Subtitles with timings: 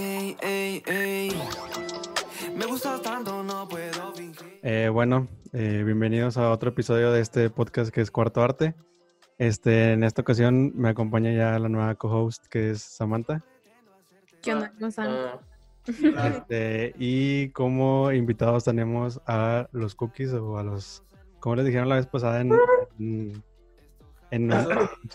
[0.00, 1.42] Ey, ey, ey.
[2.56, 4.60] Me gusta tanto, no puedo fingir.
[4.62, 8.74] Eh, bueno, eh, bienvenidos a otro episodio de este podcast que es Cuarto Arte.
[9.38, 13.44] Este, en esta ocasión me acompaña ya la nueva co-host que es Samantha.
[14.40, 14.70] ¿Qué onda?
[14.74, 15.10] ¿Cómo están?
[16.16, 21.02] Ah, Este, y como invitados tenemos a los cookies o a los,
[21.40, 22.52] como les dijeron la vez pasada en,
[23.00, 23.42] en,
[24.30, 24.50] en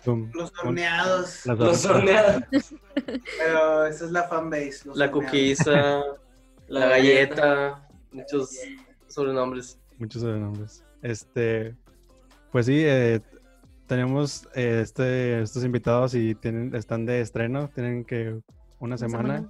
[0.03, 0.31] Zoom.
[0.33, 1.45] Los horneados.
[1.45, 2.43] Los horneados.
[3.37, 4.81] Pero esa es la fanbase.
[4.85, 5.11] los La horneados.
[5.11, 6.03] cookiesa,
[6.67, 8.57] la galleta, muchos
[9.07, 9.79] sobrenombres.
[9.97, 10.83] Muchos sobrenombres.
[11.01, 11.75] Este,
[12.51, 13.21] pues sí, eh,
[13.87, 18.39] tenemos eh, este, estos invitados y tienen, están de estreno, tienen que
[18.79, 19.49] una semana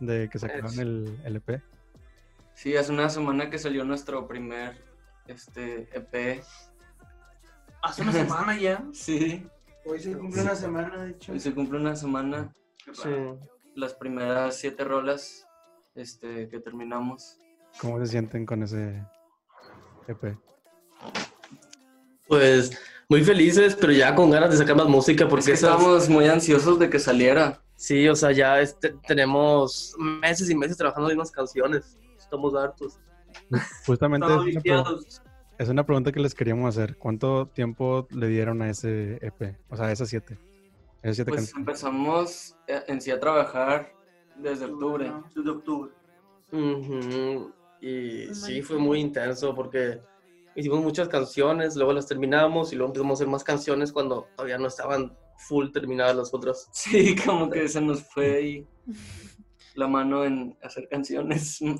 [0.00, 1.62] de que sacaron el LP.
[2.54, 4.76] Sí, hace una semana que salió nuestro primer
[5.26, 6.42] este, EP.
[7.82, 8.84] Hace una semana ya.
[8.92, 9.46] Sí,
[9.84, 11.32] Hoy se cumple una semana, de hecho.
[11.32, 12.52] hoy se cumple una semana.
[13.04, 13.38] Raro.
[13.76, 15.46] Las primeras siete rolas
[15.94, 17.38] este, que terminamos.
[17.80, 19.04] ¿Cómo se sienten con ese
[20.08, 20.36] EP?
[22.26, 22.76] Pues
[23.08, 26.26] muy felices, pero ya con ganas de sacar más música Porque porque esas- estábamos muy
[26.26, 27.60] ansiosos de que saliera.
[27.76, 31.96] sí, o sea, ya este, tenemos meses y meses trabajando en unas canciones.
[32.18, 32.98] Estamos hartos.
[33.86, 35.22] Justamente es Estamos.
[35.58, 36.96] Es una pregunta que les queríamos hacer.
[36.96, 39.56] ¿Cuánto tiempo le dieron a ese EP?
[39.68, 40.38] O sea, a esas siete.
[41.02, 41.60] Esas siete Pues canciones.
[41.60, 43.92] empezamos eh, en sí a trabajar
[44.36, 45.12] desde octubre.
[45.34, 45.92] Desde octubre.
[47.80, 50.00] Y sí, fue muy intenso porque
[50.54, 54.58] hicimos muchas canciones, luego las terminamos y luego empezamos a hacer más canciones cuando todavía
[54.58, 56.68] no estaban full terminadas las otras.
[56.72, 58.66] Sí, como que se nos fue ahí
[59.74, 61.56] la mano en hacer canciones.
[61.56, 61.76] Sí.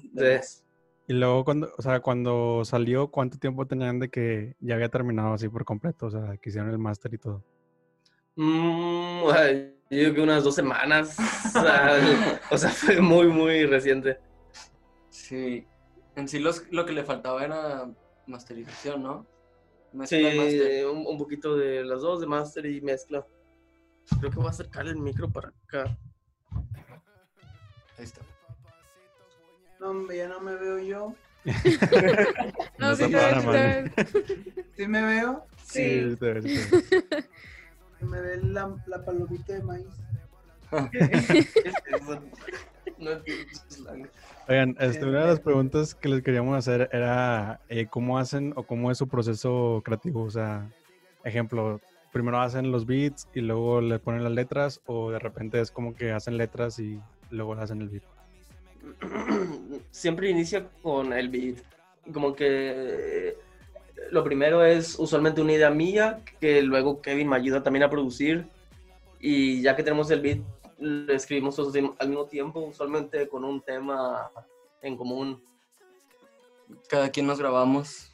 [1.09, 5.35] Y luego, cuando, o sea, cuando salió, ¿cuánto tiempo tenían de que ya había terminado
[5.35, 6.07] así por completo?
[6.07, 7.45] O sea, que hicieron el máster y todo.
[8.35, 9.23] Mm,
[9.89, 11.17] yo digo que unas dos semanas.
[11.19, 11.97] O sea,
[12.51, 14.19] o sea, fue muy, muy reciente.
[15.11, 15.65] Sí,
[16.17, 17.89] en sí los- lo que le faltaba era
[18.27, 19.27] masterización, ¿no?
[19.93, 20.87] Mezcla Sí, master.
[20.89, 23.25] un, un poquito de las dos, de máster y mezcla.
[24.19, 25.97] Creo que voy a acercar el micro para acá.
[27.97, 28.21] Ahí está.
[29.93, 31.15] No, ya no me veo yo.
[32.79, 33.53] No, No sí se te sí te man.
[33.53, 33.93] ves.
[34.77, 35.47] ¿Sí me veo?
[35.65, 36.17] Sí.
[36.19, 36.45] te ves.
[38.01, 39.87] Me ve la, la palomita de maíz.
[44.49, 48.65] Oigan, este, una de las preguntas que les queríamos hacer era eh, cómo hacen o
[48.65, 50.23] cómo es su proceso creativo.
[50.25, 50.69] O sea,
[51.25, 51.81] ejemplo,
[52.13, 55.95] primero hacen los beats y luego le ponen las letras o de repente es como
[55.95, 58.05] que hacen letras y luego hacen el beat.
[59.91, 61.59] Siempre inicia con el beat.
[62.13, 63.39] Como que eh,
[64.11, 68.47] lo primero es usualmente una idea mía, que luego Kevin me ayuda también a producir.
[69.21, 70.41] Y ya que tenemos el beat,
[70.79, 74.31] lo escribimos todos al mismo tiempo, usualmente con un tema
[74.83, 75.43] en común.
[76.89, 78.13] Cada quien nos grabamos.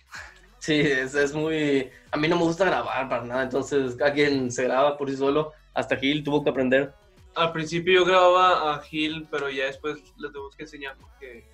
[0.58, 1.90] Sí, es, es muy...
[2.12, 5.16] A mí no me gusta grabar para nada, entonces cada quien se graba por sí
[5.16, 5.52] solo.
[5.74, 6.94] Hasta Gil tuvo que aprender.
[7.34, 11.50] Al principio yo grababa a Gil, pero ya después le tenemos que enseñar porque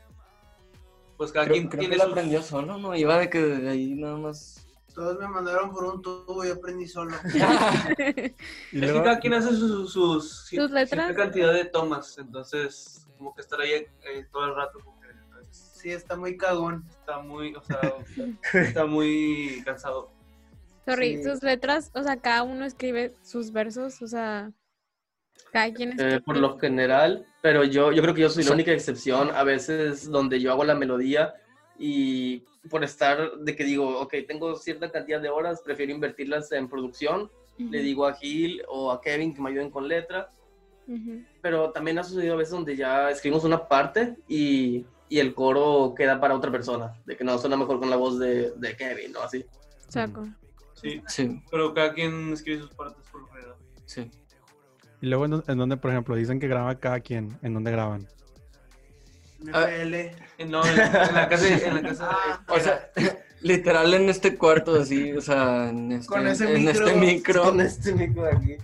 [1.17, 2.95] pues cada Creo, quien creo tiene que lo sus- aprendió solo, ¿no?
[2.97, 4.65] Iba de que de ahí nada más.
[4.95, 7.15] Todos me mandaron por un tubo y aprendí solo.
[8.73, 11.13] Y Es que cada quien hace sus, sus, ¿Sus letras?
[11.15, 13.87] cantidad de tomas, entonces como que estar ahí eh,
[14.33, 16.85] todo el rato como que a veces Sí, está muy cagón.
[16.89, 17.81] está muy, o sea,
[18.53, 20.11] está muy cansado.
[20.87, 21.25] Sorry, Sí.
[21.25, 24.51] sus letras, o sea, cada uno escribe sus versos, o sea,
[25.53, 26.17] cada quien escribe.
[26.17, 29.43] Eh, por lo general, pero yo, yo creo que yo soy la única excepción a
[29.45, 31.35] veces donde yo hago la melodía
[31.79, 36.69] y por estar de que digo, ok, tengo cierta cantidad de horas, prefiero invertirlas en
[36.69, 40.29] producción, le Ujú, digo a Gil o a Kevin que me ayuden con letra,
[40.87, 41.23] ujú.
[41.41, 45.95] pero también ha sucedido a veces donde ya escribimos una parte y, y el coro
[45.97, 49.17] queda para otra persona, de que no suena mejor con la voz de, de Kevin
[49.17, 49.45] o así.
[49.89, 50.29] Saco.
[50.75, 53.57] Sí, Sí, pero cada quien escribe sus partes por lo general.
[53.87, 54.11] sí.
[55.01, 58.07] Y luego en, en donde, por ejemplo, dicen que graba cada quien, ¿en dónde graban?
[59.53, 59.67] Ah.
[59.69, 59.95] FL.
[59.95, 60.13] Eh,
[60.49, 62.91] No, en, en la casa, en la casa Ah, O sea,
[63.41, 66.87] literal en este cuarto así, o sea, en este, Con ese en micro.
[66.89, 67.43] este micro.
[67.45, 68.57] Con este micro de aquí.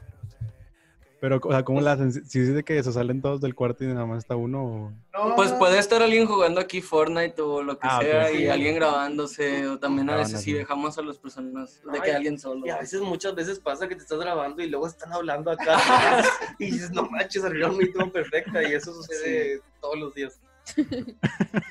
[1.25, 2.12] Pero, o sea, ¿cómo la hacen?
[2.12, 4.93] Si dice que se salen todos del cuarto y nada más está uno o...
[5.15, 8.49] No, Pues puede estar alguien jugando aquí Fortnite o lo que Ah, sea y Sí.
[8.49, 12.38] alguien grabándose o también a veces sí dejamos a las personas de Ay, que alguien
[12.38, 12.67] solo.
[12.67, 15.79] Y a veces, muchas veces pasa que te estás grabando y luego están hablando acá.
[16.59, 18.62] y dices, no manches, arreglaron mi tono perfecta.
[18.62, 20.38] Y eso sucede todos los días.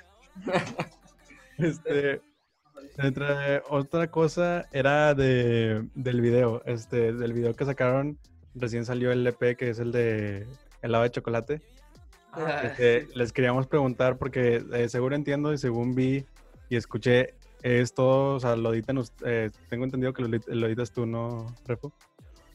[1.59, 2.21] Este,
[2.97, 8.17] entre otra cosa era de, del video, este, del video que sacaron,
[8.55, 10.47] recién salió el EP que es el de
[10.81, 11.61] helado de chocolate.
[12.63, 16.25] Este, les queríamos preguntar porque eh, seguro entiendo y según vi
[16.69, 20.91] y escuché, es todo, o sea, lo editan, eh, tengo entendido que lo, lo editas
[20.91, 21.93] tú, ¿no, Repo?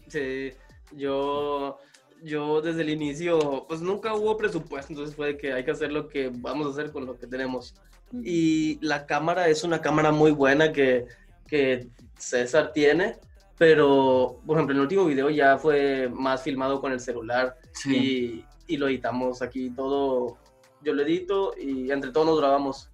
[0.08, 0.52] Sí,
[0.96, 1.78] yo,
[2.22, 5.92] yo desde el inicio, pues nunca hubo presupuesto, entonces fue de que hay que hacer
[5.92, 7.74] lo que vamos a hacer con lo que tenemos.
[8.22, 11.06] Y la cámara es una cámara muy buena que,
[11.46, 13.16] que César tiene,
[13.58, 18.44] pero, por ejemplo, el último video ya fue más filmado con el celular Sí.
[18.68, 20.38] y, y lo editamos aquí todo.
[20.82, 22.90] Yo lo edito y entre todos nos grabamos.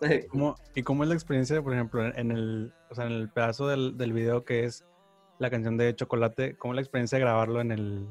[0.30, 3.66] ¿Cómo- ¿Y cómo es la experiencia, por ejemplo, en- el, o sea, en el pedazo
[3.66, 4.84] del, del video que es
[5.40, 6.56] la canción de Chocolate?
[6.56, 8.06] ¿Cómo es la experiencia de grabarlo en el,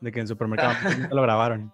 [0.00, 1.72] de que en supermercado ¿Cómo lo grabaron?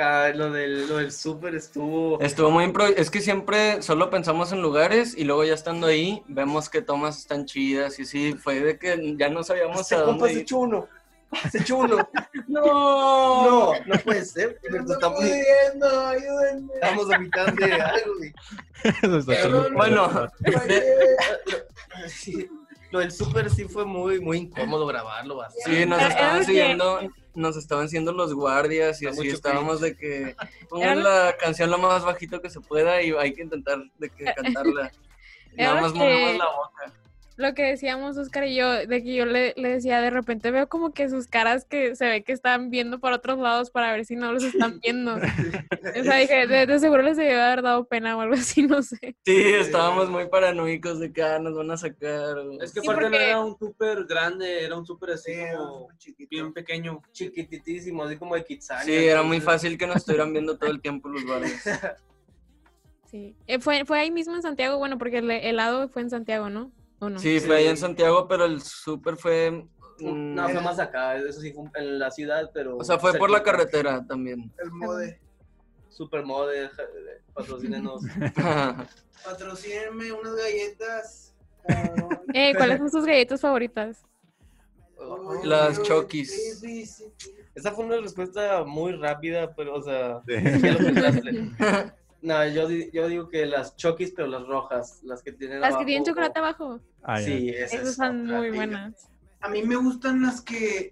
[0.00, 2.20] Ah, lo, del, lo del súper estuvo...
[2.20, 2.84] Estuvo muy impro...
[2.86, 7.18] Es que siempre solo pensamos en lugares y luego ya estando ahí vemos que tomas
[7.18, 10.58] están chidas y sí, fue de que ya no sabíamos Este a dónde se echó
[10.58, 10.88] uno.
[11.50, 12.08] Se echó uno.
[12.48, 12.64] ¡No!
[12.64, 14.58] No, no puede ser.
[14.62, 16.72] Estamos, pudiendo, ayúdenme.
[16.74, 18.14] estamos a mitad de algo,
[19.74, 20.28] Bueno,
[22.08, 22.48] Sí,
[22.90, 25.40] Lo del súper sí fue muy, muy incómodo grabarlo.
[25.42, 25.58] así.
[25.64, 27.00] Sí, nos estaban siguiendo,
[27.34, 30.36] nos estaban siguiendo los guardias y así estábamos de que
[30.68, 34.24] pongan la canción lo más bajito que se pueda y hay que intentar de que
[34.36, 34.92] cantarla.
[35.56, 36.92] Nada más que- movemos la boca.
[37.36, 40.68] Lo que decíamos Oscar y yo, de que yo le, le decía, de repente veo
[40.68, 44.04] como que sus caras que se ve que están viendo por otros lados para ver
[44.04, 45.16] si no los están viendo.
[46.00, 48.82] O sea, dije, de, de seguro les debió haber dado pena o algo así, no
[48.82, 49.16] sé.
[49.24, 52.36] Sí, estábamos muy paranoicos de que ah, nos van a sacar.
[52.60, 55.88] Es que Sí, aparte no era un súper grande, era un súper así Sí, como
[55.98, 56.28] chiquito.
[56.30, 57.02] bien pequeño.
[57.12, 58.84] Chiquititísimo, así como de Kitsania.
[58.84, 61.64] Sí, era muy fácil que nos estuvieran viendo todo el tiempo los guardias.
[63.10, 63.34] Sí.
[63.46, 66.72] Eh, fue, fue ahí mismo en Santiago, bueno, porque el helado fue en Santiago, ¿no?
[67.00, 67.18] ¿O no?
[67.18, 69.66] Sí, fue allá en Santiago, pero el súper fue...
[70.00, 72.76] No, fue más acá, eso sí fue en la ciudad, pero...
[72.78, 74.52] O sea, fue por la carretera también.
[74.58, 75.20] El mode.
[75.88, 76.82] Supermode, ja-
[77.32, 78.02] patrocínenos.
[79.24, 81.30] Patrocínenme unas galletas.
[82.34, 84.02] Eh, ¿Cuáles son sus galletas favoritas?
[85.44, 86.60] Las Chokis.
[87.54, 90.34] Esa fue una respuesta muy rápida, pero, o sea, Sí.
[92.24, 95.76] No, yo, di- yo digo que las chokis, pero las rojas, las que tienen Las
[95.76, 96.80] que tienen chocolate abajo.
[97.02, 97.20] Ah.
[97.20, 99.08] Sí, esas Esas están otra muy buenas.
[99.42, 100.90] A mí me gustan las que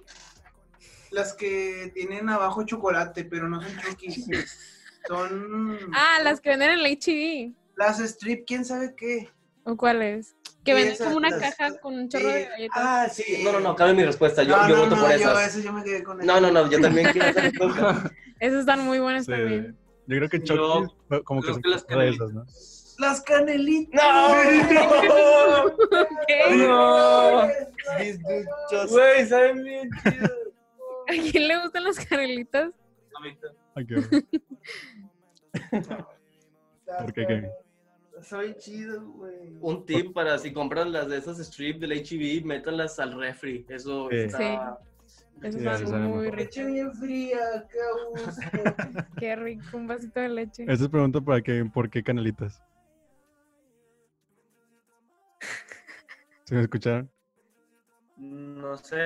[1.11, 4.27] las que tienen abajo chocolate, pero no son chokis.
[5.09, 7.53] Son Ah, las que venden en el H&B.
[7.77, 9.29] las strip, quién sabe qué.
[9.65, 10.37] ¿O cuáles?
[10.65, 12.49] Que venden como una las- caja con un chorro de sí.
[12.51, 12.77] galletas.
[12.81, 13.41] Ah, sí.
[13.43, 14.45] No, no, no, cabe mi respuesta.
[14.45, 15.49] Yo, no, yo no, voto no, por yo, esas.
[15.49, 18.13] ese yo me quedé con No, no, no, yo también quiero esa respuesta.
[18.39, 19.33] Esas están muy buenas Sí.
[19.33, 19.77] también.
[20.07, 22.31] Yo creo que Yo Chucky fue como que que las canelitas.
[22.31, 22.45] esas, ¿no?
[22.99, 24.03] Las canelitas.
[24.03, 25.77] ¡No!
[26.27, 26.57] ¿Qué?
[26.57, 27.43] ¡No!
[27.43, 28.21] Dudes
[28.71, 30.27] just- Güey, saben bien chido.
[31.09, 32.71] ¿A quién le gustan las canelitas?
[33.75, 34.27] Ay, qué bueno.
[37.01, 37.51] ¿Por qué, qué?
[38.23, 39.57] Soy chido, güey.
[39.61, 43.67] Un tip para si compran las de esas strip del HEB, métanlas al refri.
[43.69, 44.17] Eso Sí.
[44.17, 44.39] está...
[44.39, 44.92] Sí,
[45.41, 46.31] así están saben muy.
[46.33, 47.79] Leche bien fría, qué
[48.11, 48.41] gusto.
[49.19, 50.65] Qué rico, un vasito de leche.
[50.65, 52.61] Esa es pregunta para que, ¿por qué canelitas?
[56.45, 57.11] ¿Se me escucharon?
[58.17, 58.97] No sé,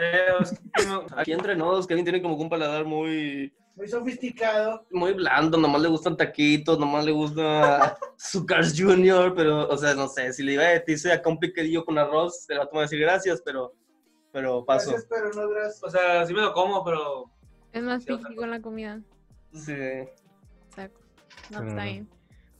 [0.40, 4.86] es que no- Aquí entre nos, Kevin tiene como un paladar muy, Muy sofisticado.
[4.90, 9.94] muy blando, nomás le gustan taquitos, nomás le gusta su Cars Jr., pero, o sea,
[9.94, 12.78] no sé, si le iba a decirse acá un picadillo con arroz, el vato me
[12.78, 13.72] va a decir gracias, pero,
[14.36, 14.90] pero paso.
[14.90, 15.82] Gracias, pero no gracias.
[15.82, 17.30] O sea, sí me lo como, pero
[17.72, 19.00] Es más Sí, piqui con la comida.
[19.54, 19.72] Sí.
[19.72, 21.00] Exacto.
[21.50, 21.90] No, pues, está Claro.
[21.90, 22.08] bien.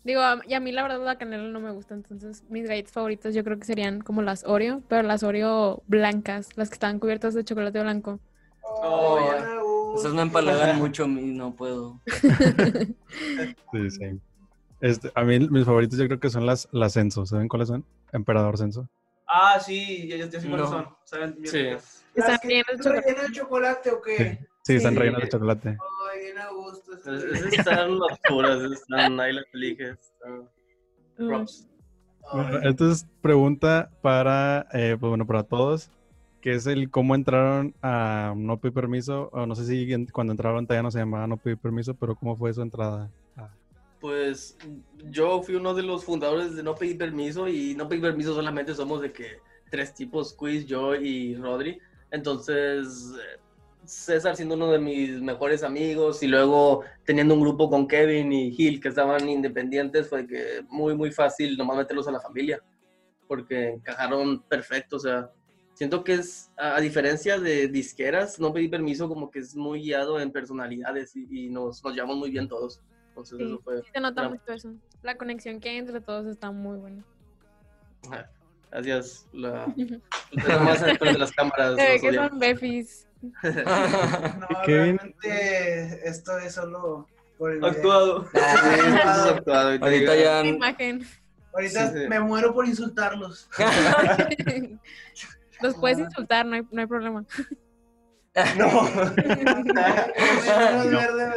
[0.03, 3.35] Digo, y a mí la verdad la canela no me gusta, entonces mis galletas favoritas
[3.35, 7.35] yo creo que serían como las Oreo, pero las Oreo blancas, las que están cubiertas
[7.35, 8.21] de chocolate blanco.
[8.63, 9.19] Oh,
[9.63, 9.97] Oh.
[9.99, 12.01] Esas me empalagan mucho a mí, no puedo.
[13.73, 14.21] Sí, sí.
[14.81, 17.27] Este, a mí mis favoritos yo creo que son las, las Censo.
[17.27, 17.85] ¿Saben cuáles son?
[18.13, 18.89] Emperador Censo.
[19.27, 20.73] Ah, sí, ya, ya, sé cuáles No.
[20.73, 20.89] son.
[21.05, 21.63] Saben bien Sí.
[21.63, 22.05] ricas.
[22.15, 23.01] Están rellenas de chocolate.
[23.07, 24.39] rellenas de chocolate o qué?
[24.63, 24.99] Sí, están Sí.
[24.99, 25.69] rellenas de chocolate.
[26.13, 26.93] Ay, bien a gusto.
[26.95, 27.99] Esas están
[28.57, 29.45] esas están ahí las
[31.19, 31.29] Uy.
[31.29, 31.69] Props.
[32.33, 35.91] Bueno, esta es pregunta para, eh, pues bueno, para todos,
[36.41, 40.33] que es el cómo entraron a No Pedir Permiso, o no sé si en- cuando
[40.33, 43.11] entraron todavía no se llamaba No Pedir Permiso, pero cómo fue su entrada.
[44.07, 44.57] Pues
[45.11, 48.73] yo fui uno de los fundadores de No Pedir Permiso y No Pedir Permiso solamente
[48.73, 51.81] somos de que tres tipos, Quiz, yo y Rodri.
[52.13, 53.15] Entonces,
[53.85, 58.53] César siendo uno de mis mejores amigos y luego teniendo un grupo con Kevin y
[58.53, 62.63] Gil que estaban independientes, fue que muy, muy fácil nomás meterlos a la familia
[63.27, 65.33] porque encajaron perfecto, o sea,
[65.75, 70.19] Siento que es, a, diferencia de disqueras, no pedí permiso, como que es muy guiado
[70.19, 72.81] en personalidades y, y nos, nos llevamos muy bien todos.
[73.17, 73.45] Entonces Sí.
[73.45, 73.83] eso fue...
[73.93, 74.73] Se nota una- mucho eso.
[75.03, 77.03] La conexión que hay entre todos está muy buena.
[78.11, 78.29] Ajá.
[78.71, 79.27] Gracias.
[79.33, 79.67] La,
[80.33, 81.77] la más detrás de las cámaras.
[81.77, 83.03] Se ve nos que son befis.
[83.43, 87.09] No, realmente esto es solo
[87.39, 87.71] por el video.
[87.71, 88.25] Actuado.
[88.25, 90.43] Sí, esto es actuado, y te Ahorita digo, ya.
[90.43, 91.07] La imagen.
[91.55, 92.09] Ahorita Sí, sí.
[92.09, 93.49] me muero por insultarlos.
[95.63, 96.03] Los puedes Ah.
[96.03, 97.25] insultar, no hay, no hay problema.
[98.59, 98.83] No.
[98.83, 98.91] Me
[100.91, 101.31] verde de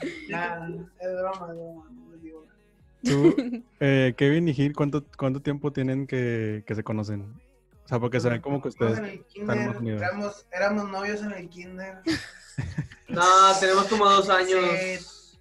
[0.28, 2.58] Nah, es broma, es broma, digo nada.
[3.04, 3.34] Tú,
[3.80, 7.22] eh, Kevin y Gil, ¿cuánto, ¿cuánto tiempo tienen que, que se conocen?
[7.84, 9.12] O sea, porque se ven como que Estamos ustedes...
[9.14, 10.02] en el están más unidos.
[10.02, 11.98] éramos, éramos novios en el kinder.
[13.08, 13.22] No,
[13.58, 14.60] tenemos como dos años.
[14.78, 15.38] Sí,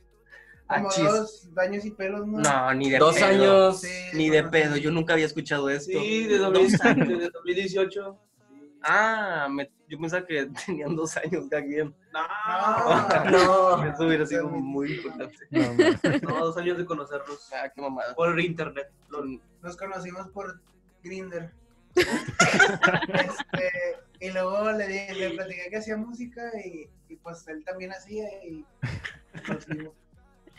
[0.68, 1.04] como Achis.
[1.04, 2.40] dos años y pelos, ¿no?
[2.40, 3.26] No, ni de Dos pedo.
[3.26, 3.82] años.
[3.82, 5.92] Sí, Ni de pedo, yo nunca había escuchado esto.
[6.00, 7.08] Sí, de Dos 2000 años.
[7.10, 8.18] desde 2018.
[8.84, 11.96] Ah, me- yo pensaba que tenían dos años cada quien.
[12.14, 13.84] No, No.
[13.86, 15.36] Eso hubiera sido muy importante.
[15.52, 15.74] No.
[16.34, 17.52] No, dos años de conocerlos.
[17.54, 18.14] Ah, qué mamada.
[18.16, 18.90] Por internet.
[19.62, 20.62] Nos conocimos por
[21.04, 21.52] Grinder.
[21.98, 23.72] este,
[24.20, 28.28] y luego le, di- le platiqué que hacía música y, y pues él también hacía
[28.46, 28.66] y
[29.48, 29.94] nos vimos.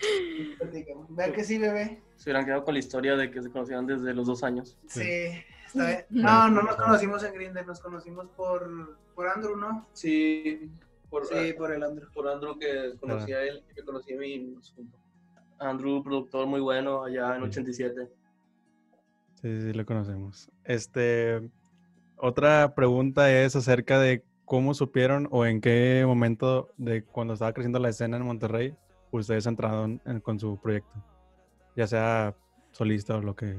[0.00, 1.06] Y platicamos.
[1.14, 2.00] Vea que sí, bebé.
[2.16, 4.78] Se hubieran quedado con la historia de que se conocían desde los dos años.
[4.88, 5.02] Sí,
[5.68, 6.04] está bien.
[6.10, 9.86] No, no nos conocimos en Grinder, nos conocimos por, por Andrew, ¿no?
[9.92, 10.70] Sí,
[11.10, 12.08] por, Sí, por el Andrew.
[12.12, 14.98] por Andrew que conocía a él, que conocía a mí y nos juntó.
[15.60, 17.48] Andrew, productor muy bueno allá en Sí.
[17.48, 18.08] 87.
[19.34, 20.50] Sí, sí, lo conocemos.
[20.64, 21.48] Este,
[22.16, 27.78] otra pregunta es acerca de cómo supieron o en qué momento de cuando estaba creciendo
[27.78, 28.74] la escena en Monterrey,
[29.10, 30.92] ustedes entraron en- con su proyecto,
[31.76, 32.34] ya sea
[32.72, 33.58] solista o lo que...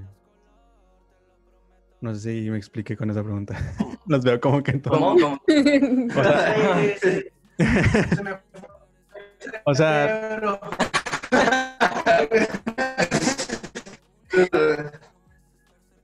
[2.01, 3.57] No sé si me expliqué con esa pregunta.
[4.07, 4.93] Los veo como que en todo.
[4.93, 5.19] ¿Cómo?
[5.19, 5.39] ¿Cómo?
[6.15, 7.19] O sea,
[9.65, 10.41] o sea,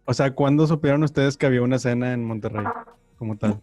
[0.05, 2.65] o sea, ¿cuándo supieron ustedes que había una escena en Monterrey
[3.17, 3.59] como tal?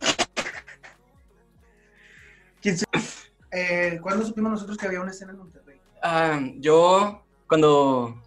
[3.50, 5.80] Eh, ¿Cuándo supimos nosotros que había una escena en Monterrey?
[6.02, 8.22] Ah, yo cuando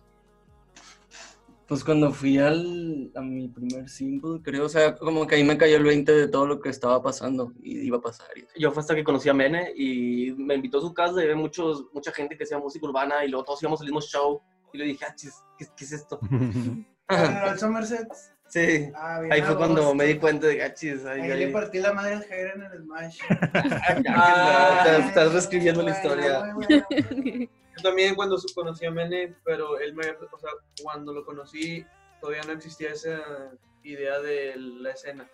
[1.67, 5.57] pues cuando fui al a mi primer single, creo, o sea, como que ahí me
[5.57, 8.27] cayó el 20 de todo lo que estaba pasando y iba a pasar.
[8.36, 11.27] y- Yo fue hasta que conocí a Mene y me invitó a su casa y
[11.27, 14.41] ve muchos, mucha gente que hacía música urbana y luego todos íbamos al mismo show.
[14.74, 16.19] Y le dije, ah, chis, ¿qué, qué es esto?
[17.10, 18.07] ¿En Somerset?
[18.48, 18.89] Sí.
[18.95, 19.95] Ah, bien Ahí a fue cuando gusto.
[19.95, 21.39] me di cuenta de, ah, chis, ahí, Ahí ahí.
[21.45, 23.19] le partí la madre al Jair en el Smash.
[24.07, 26.39] Ah, estás- estás reescribiendo la Bueno, historia.
[26.53, 27.50] bueno, bueno.
[27.77, 30.50] Yo también cuando conocí a Mene, pero él me, o sea,
[30.82, 31.86] cuando lo conocí
[32.22, 33.51] todavía no existía esa
[33.84, 35.29] idea de la escena.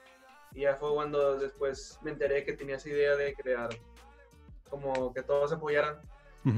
[0.53, 3.69] Y ya fue cuando después me enteré que tenía esa idea de crear
[4.69, 5.99] como que todos apoyaran.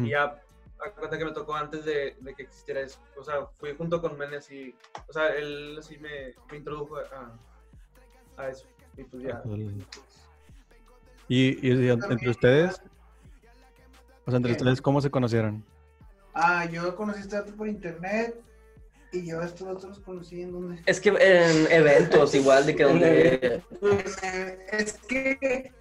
[0.05, 0.41] Y ya,
[0.83, 2.99] acuérdate que me tocó antes de, de que existiera eso.
[3.17, 4.73] O sea, fui junto con Mene así,
[5.07, 7.37] o sea, él así me, me introdujo a,
[8.37, 8.65] a eso.
[8.97, 9.41] Y pues ya.
[11.27, 12.81] ¿Y, y- y entre ustedes?
[14.25, 15.63] O sea, entre ustedes, ¿cómo se conocieron?
[16.33, 18.35] Ah, yo conocí a este dato por internet
[19.11, 20.81] y yo a estos otros los conocí en donde.
[20.85, 23.61] Es que en eventos igual, de que donde...
[24.23, 25.71] Eh, Es que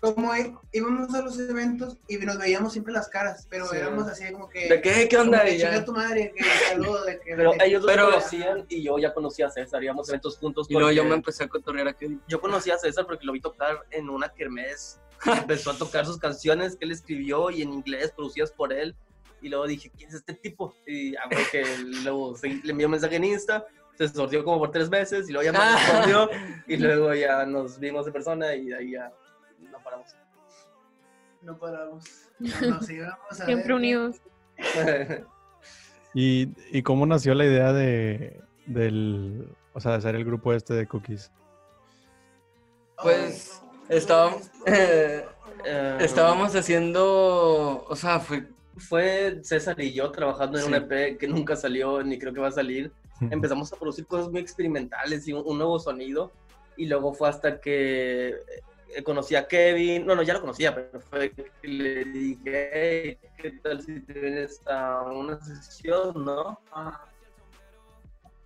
[0.00, 0.32] como
[0.70, 3.76] íbamos a los eventos y nos veíamos siempre las caras, pero Sí.
[3.76, 4.68] éramos así como que.
[4.68, 5.08] ¿De qué?
[5.08, 5.44] ¿Qué onda?
[5.44, 5.84] que ya.
[5.84, 7.34] tu madre, que saludo, de que.
[7.34, 10.38] Pero de- ellos Pero- lo conocían y yo ya conocía a César, íbamos a eventos
[10.38, 10.68] juntos.
[10.70, 12.22] Y luego yo me empecé a cotorrear a Kevin.
[12.28, 15.00] yo conocí a César porque lo vi tocar en una kermés.
[15.26, 18.94] Empezó a tocar sus canciones que él escribió y en inglés, producidas por él.
[19.42, 20.74] Y luego dije, ¿quién es este tipo?
[20.86, 21.64] Y ah, que
[22.04, 23.64] luego se- le envió un mensaje en Insta,
[23.98, 25.76] se sortió como por tres veces y luego ya me Ah.
[25.76, 26.30] respondió.
[26.66, 29.12] Y luego ya nos vimos de persona y de ahí ya
[29.70, 30.08] no paramos.
[31.42, 32.04] No paramos.
[32.38, 33.76] Nos íbamos a Siempre ver.
[33.76, 34.16] unidos.
[36.14, 40.74] ¿Y, y cómo nació la idea de, del, o sea, de hacer el grupo este
[40.74, 41.32] de cookies?
[43.02, 45.26] Pues estábamos, eh,
[45.64, 50.76] Eh, estábamos haciendo, o sea, fue Fue César y yo trabajando en un Sí.
[50.76, 52.90] EP que nunca salió ni creo que va a salir.
[53.30, 56.32] empezamos a producir cosas muy experimentales y un, un nuevo sonido.
[56.76, 58.28] Y luego fue hasta que
[58.94, 60.06] eh, conocí a Kevin.
[60.06, 64.12] No, no, ya lo conocía, pero fue que le dije, hey, ¿qué tal si te
[64.14, 66.58] vienes a una sesión, no?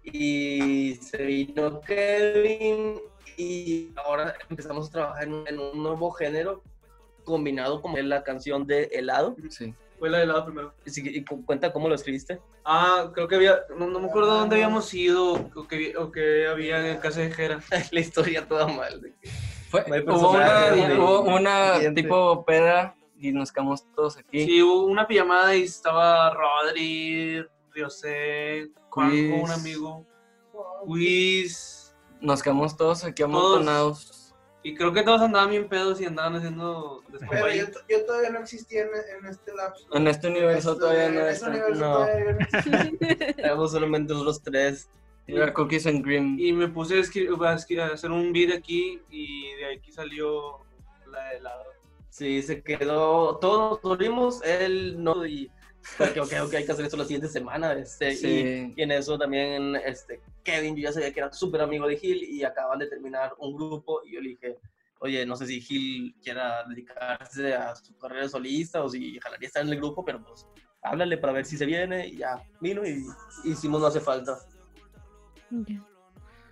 [0.03, 3.01] Y se vino Kevin
[3.37, 6.63] y ahora empezamos a trabajar en, en un nuevo género
[7.25, 9.75] combinado con la canción de helado sí.
[9.99, 10.75] Fue la de helado primero.
[10.85, 12.41] Y, si- y cu- cuenta cómo lo escribiste.
[12.65, 16.47] Ah, creo que había, no, no me acuerdo dónde habíamos ido o que, o que
[16.47, 17.61] había en casa de Jera.
[17.93, 19.01] la historia toda mal.
[19.01, 19.29] de que-
[19.71, 24.45] Fue, No hay hubo una, hubo una tipo peda y nos quedamos todos aquí.
[24.45, 30.07] Sí, hubo una pijamada y estaba Rodri, Riosé, Juanjo, un amigo,
[30.85, 33.35] Wiz, Nos quedamos todos aquí Todos.
[33.35, 34.26] amontonados.
[34.69, 38.41] Y creo que todos andaban bien pedos y andaban haciendo Pero yo, yo todavía no
[38.41, 39.87] existía en, en este lapso.
[39.95, 41.93] En este universo Esto- todavía no en este universo no.
[41.95, 43.35] todavía no existía.
[43.39, 44.89] Éramos solamente los tres.
[45.29, 46.37] Era Cookies and Cream.
[46.39, 50.59] Y me puse a, a hacer un beat aquí y de aquí salió
[51.11, 51.65] la de helado.
[52.11, 53.37] Sí, se quedó.
[53.39, 54.43] Todos nos dormimos.
[54.45, 55.27] Él no.
[55.27, 55.51] Y.
[55.99, 57.73] Ok, ok, ok, hay que hacer esto la siguiente semana.
[57.75, 58.75] Este, y- Sí.
[58.77, 62.23] y, en eso también este, Kevin, yo ya sabía que era súper amigo de Gil
[62.25, 64.03] y acaban de terminar un grupo.
[64.05, 64.59] Y yo le dije,
[64.99, 69.63] oye, no sé si Gil quiera dedicarse a su carrera solista o si jalaría estar
[69.63, 70.47] en el grupo, pero pues
[70.83, 72.09] háblale para ver si se viene.
[72.09, 73.05] Y ya vino y
[73.45, 74.37] hicimos No hace falta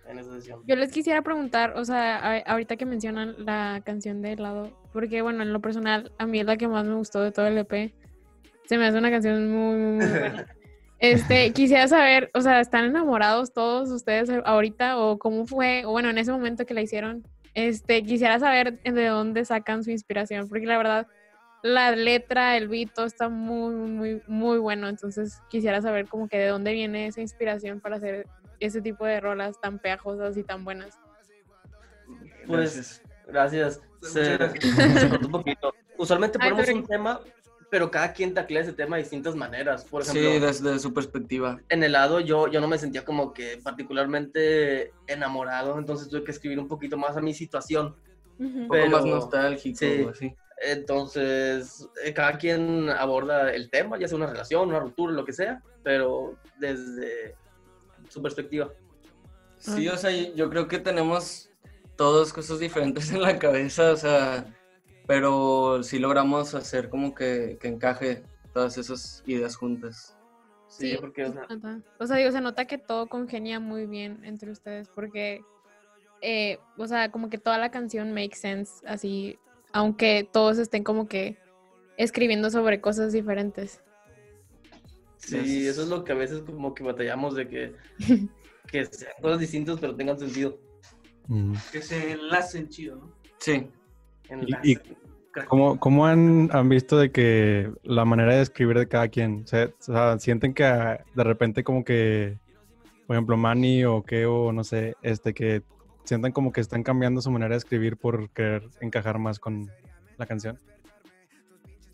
[0.07, 0.63] en esa sesión.
[0.67, 5.23] Yo les quisiera preguntar, o sea, a- ahorita que mencionan la canción de helado, porque
[5.23, 7.59] bueno, en lo personal, a mí es la que más me gustó de todo el
[7.59, 7.95] EP.
[8.67, 10.47] Se me hace una canción muy, muy, muy buena.
[11.01, 16.09] Este, quisiera saber, o sea, ¿están enamorados todos ustedes ahorita o cómo fue, o bueno,
[16.09, 17.27] en ese momento que la hicieron?
[17.53, 21.07] Este, quisiera saber de dónde sacan su inspiración, porque la verdad,
[21.63, 24.89] la letra, el beat, todo está muy, muy, muy bueno.
[24.89, 28.27] Entonces, quisiera saber como que de dónde viene esa inspiración para hacer
[28.61, 30.99] ese tipo de rolas tan pegajosas y tan buenas.
[32.47, 33.81] Pues, gracias.
[34.03, 35.01] Se, Muchas gracias.
[35.01, 35.75] se cortó un poquito.
[35.97, 37.21] Usualmente Ay, ponemos un tema,
[37.71, 39.85] pero cada quien taclea ese tema de distintas maneras.
[39.85, 41.61] Por ejemplo, Sí, desde su perspectiva.
[41.69, 46.59] en helado yo, yo no me sentía como que particularmente enamorado, entonces tuve que escribir
[46.59, 47.97] un poquito más a mi situación.
[48.39, 48.59] Ujú.
[48.59, 50.07] Un poco más nostálgico, sí.
[50.11, 50.35] así.
[50.63, 55.33] Entonces, eh, cada quien aborda el tema, ya sea una relación, una ruptura, lo que
[55.33, 57.35] sea, pero desde
[58.09, 58.71] su perspectiva.
[59.59, 61.51] Sí, o sea, yo creo que tenemos
[61.97, 64.47] todos cosas diferentes en la cabeza, o sea,
[65.07, 70.17] pero sí logramos hacer como que, que encaje todas esas ideas juntas.
[70.69, 71.47] Sí, Sí, porque o sea.
[72.01, 75.43] O digo, se nota que todo congenia muy bien entre ustedes porque,
[76.21, 79.39] eh, o sea, como que toda la canción makes sense, así,
[79.73, 81.37] aunque todos estén como que
[81.97, 83.81] escribiendo sobre cosas diferentes.
[85.19, 87.77] sí, eso es lo que a veces como que batallamos de que,
[88.67, 90.59] que sean cosas distintas pero tengan sentido.
[91.29, 91.55] Mm.
[91.73, 93.15] Que se enlacen chido, ¿no?
[93.39, 93.69] Sí,
[94.29, 94.79] En Y- las- y-
[95.49, 99.45] ¿Cómo, cómo han, han visto de que la manera de escribir de cada quien?
[99.49, 102.39] Se- o sea, sienten que ah, de repente como que,
[103.09, 105.63] por ejemplo, Manny o Keo, no sé, este, que
[106.05, 109.69] sientan como que están cambiando su manera de escribir por querer encajar más con
[110.19, 110.57] la canción?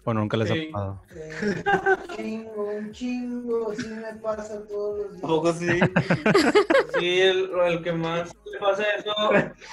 [0.04, 0.68] ¿O nunca les Sí.
[0.68, 1.02] ha pasado?
[1.14, 1.30] Eh,
[2.16, 5.24] chingo, un chingo, sí me pasa todos los días.
[5.24, 5.66] ¿A poco sí?
[6.98, 9.12] Sí, el, el que más le pasa eso,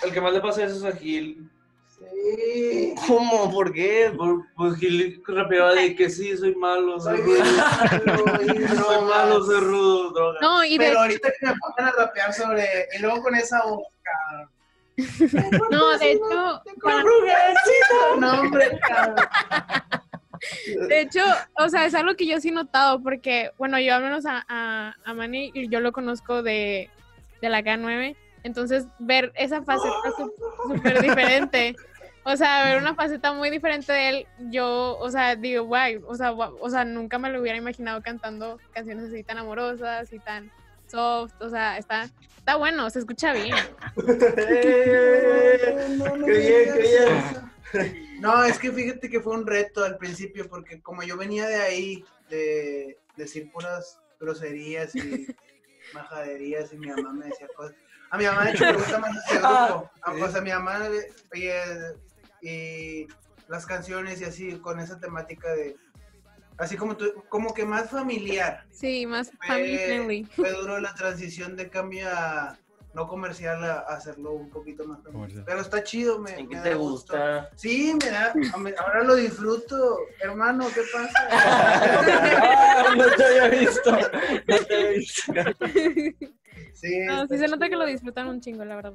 [0.05, 1.49] el que más le pasa eso es a Gil.
[2.11, 2.95] Sí.
[3.07, 3.51] ¿Cómo?
[3.51, 4.11] ¿Por qué?
[4.15, 8.27] Por- Pues Gil rapeaba de que sí, soy malo, soy Soy rudo,
[8.85, 10.39] soy malo, soy rudo, droga.
[10.41, 12.65] No, y de Pero ahorita que me pongan a rapear sobre.
[12.97, 14.49] Y luego con esa cabrón.
[15.71, 17.03] no, de hecho, para-
[18.19, 19.15] No, hombre, cabrón.
[20.89, 21.21] de hecho,
[21.57, 24.43] o sea, es algo que yo sí he notado porque, bueno, yo al menos a,
[24.47, 26.89] a, a Manny, yo lo conozco de,
[27.41, 29.95] de la K9, entonces ver esa faceta
[30.67, 31.75] súper diferente,
[32.29, 36.13] o sea, ver una faceta muy diferente de él, yo, o sea, digo, guay, o
[36.13, 40.51] sea, o sea, nunca me lo hubiera imaginado cantando canciones así tan amorosas y tan
[40.87, 43.55] soft, o sea, está, está bueno, se escucha bien.
[45.97, 47.21] No, no Qué
[47.73, 48.19] bien.
[48.19, 51.55] No, es que fíjate que fue un reto al principio, porque como yo venía de
[51.55, 55.27] ahí, de decir puras groserías y
[55.93, 57.75] majaderías, y mi mamá me decía cosas.
[58.09, 59.89] A mi mamá, de hecho, le gusta más este grupo.
[60.01, 60.89] A, pues a mi mamá,
[61.33, 61.53] oye,
[62.41, 63.07] y
[63.47, 65.75] las canciones y así, con esa temática de.
[66.57, 68.65] Así como, tú- como que más familiar.
[68.71, 70.23] Sí, más family friendly.
[70.35, 72.57] fue duro la transición de cambio a
[72.95, 75.13] no comercial a, a hacerlo un poquito más familiar.
[75.13, 75.43] Comercial.
[75.45, 77.13] Pero está chido, me, ¿En qué me te gusto.
[77.13, 77.49] gusta?
[77.55, 78.33] Sí, me da,
[78.79, 81.27] ahora lo disfruto, hermano, ¿qué pasa?
[82.79, 83.91] Ah, no te había visto.
[83.91, 85.33] No te había visto.
[86.73, 88.93] Sí, No, sí se nota que lo disfrutan un chingo, la verdad.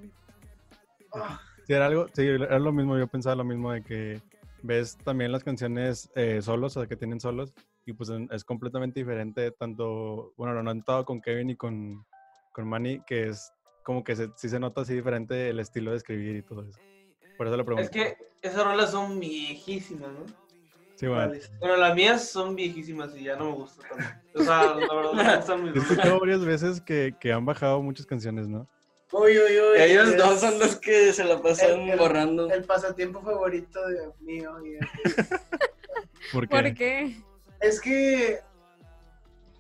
[1.15, 4.21] Ah, Sí, era algo, sí, era lo mismo, yo pensaba lo mismo de que
[4.63, 7.53] ves también las canciones eh, solos, o sea, que tienen solos,
[7.87, 12.05] y pues es completamente diferente, tanto, bueno, lo he notado con Kevin y con,
[12.53, 15.97] con Manny, que es como que se, sí se nota así diferente el estilo de
[15.97, 16.79] escribir y todo eso.
[17.37, 17.85] Por eso lo pregunto.
[17.85, 20.27] Es que esas rolas son viejísimas, ¿no?
[20.95, 21.25] Sí, bueno.
[21.25, 21.51] ¿Cuáles?
[21.59, 24.05] Bueno, las mías son viejísimas y ya no me gustan tanto.
[24.35, 25.13] O sea, la verdad,
[25.49, 28.69] no me gustan He escuchado varias veces que, que han bajado muchas canciones, ¿no?
[29.13, 29.79] Uy, uy, uy.
[29.81, 32.51] Ellos es dos son los que se la pasan el- el- borrando.
[32.51, 34.59] El pasatiempo favorito de mío.
[34.65, 34.81] y de-
[36.33, 37.17] Porque ¿Por qué?
[37.61, 38.41] Es que,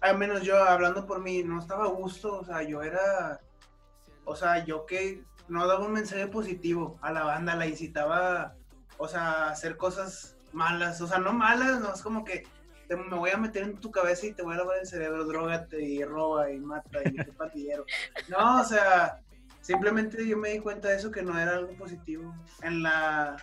[0.01, 2.39] al menos yo, hablando por mí, no estaba a gusto.
[2.41, 3.41] O sea, yo era.
[4.25, 8.55] O sea, yo que no daba un mensaje positivo a la banda, la incitaba,
[8.97, 11.01] o sea, a hacer cosas malas.
[11.01, 12.45] O sea, no malas, no es como que
[12.89, 15.25] te- me voy a meter en tu cabeza y te voy a lavar el cerebro,
[15.25, 17.85] drogate y roba y mata y qué patillero.
[18.29, 19.21] No, o sea,
[19.63, 22.35] simplemente yo me di cuenta de eso que no era algo positivo.
[22.63, 23.37] En la,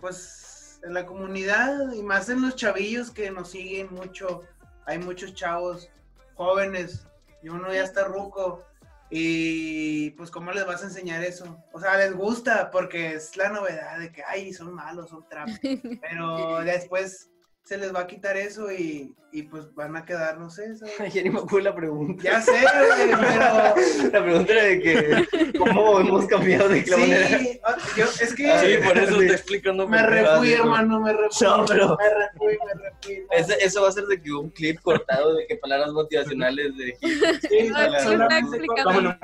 [0.00, 4.42] pues, en la comunidad y más en los chavillos que nos siguen mucho.
[4.86, 5.90] Hay muchos chavos
[6.34, 7.06] jóvenes
[7.42, 8.64] y uno ya está ruco.
[9.10, 11.62] Y pues, ¿cómo les vas a enseñar eso?
[11.72, 15.48] O sea, les gusta porque es la novedad de que, ay, son malos, son trap.
[16.00, 17.30] Pero después
[17.66, 20.94] se les va a quitar eso y, y pues van a quedar, no sé, ¿sabes?
[21.14, 22.22] Ya ni me acuerdo la pregunta.
[22.22, 23.18] Ya sé, pero
[24.12, 28.48] La pregunta era de que cómo hemos cambiado de qué sí, ah, yo, es que
[28.52, 29.88] Ah, Sí, por eso estoy explicando.
[29.88, 30.14] me por qué.
[30.22, 31.44] refui, hermano, me refui.
[31.46, 33.26] No, pero- Me refui, me refui.
[33.32, 36.96] Ese- eso va a ser de que un clip cortado de que palabras motivacionales de
[37.48, 39.16] Sí, No, la- explicando.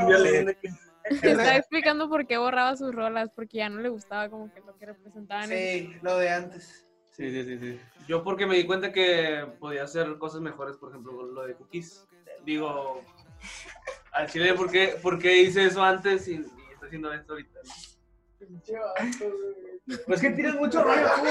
[0.61, 4.61] Que- Está explicando por qué borraba sus rolas, porque ya no le gustaba como que
[4.61, 5.49] lo que representaban.
[5.49, 6.87] Sí, lo de antes.
[7.13, 7.81] Sí, sí, sí, sí.
[8.09, 12.07] Yo porque me di cuenta que podía hacer cosas mejores, por ejemplo, lo de cookies.
[12.45, 13.03] Digo,
[14.13, 17.61] al chile, ¿por qué, por qué hice eso antes y, y estoy haciendo esto ahorita?
[20.07, 21.31] Pues que tienes mucho rollo, ¿cómo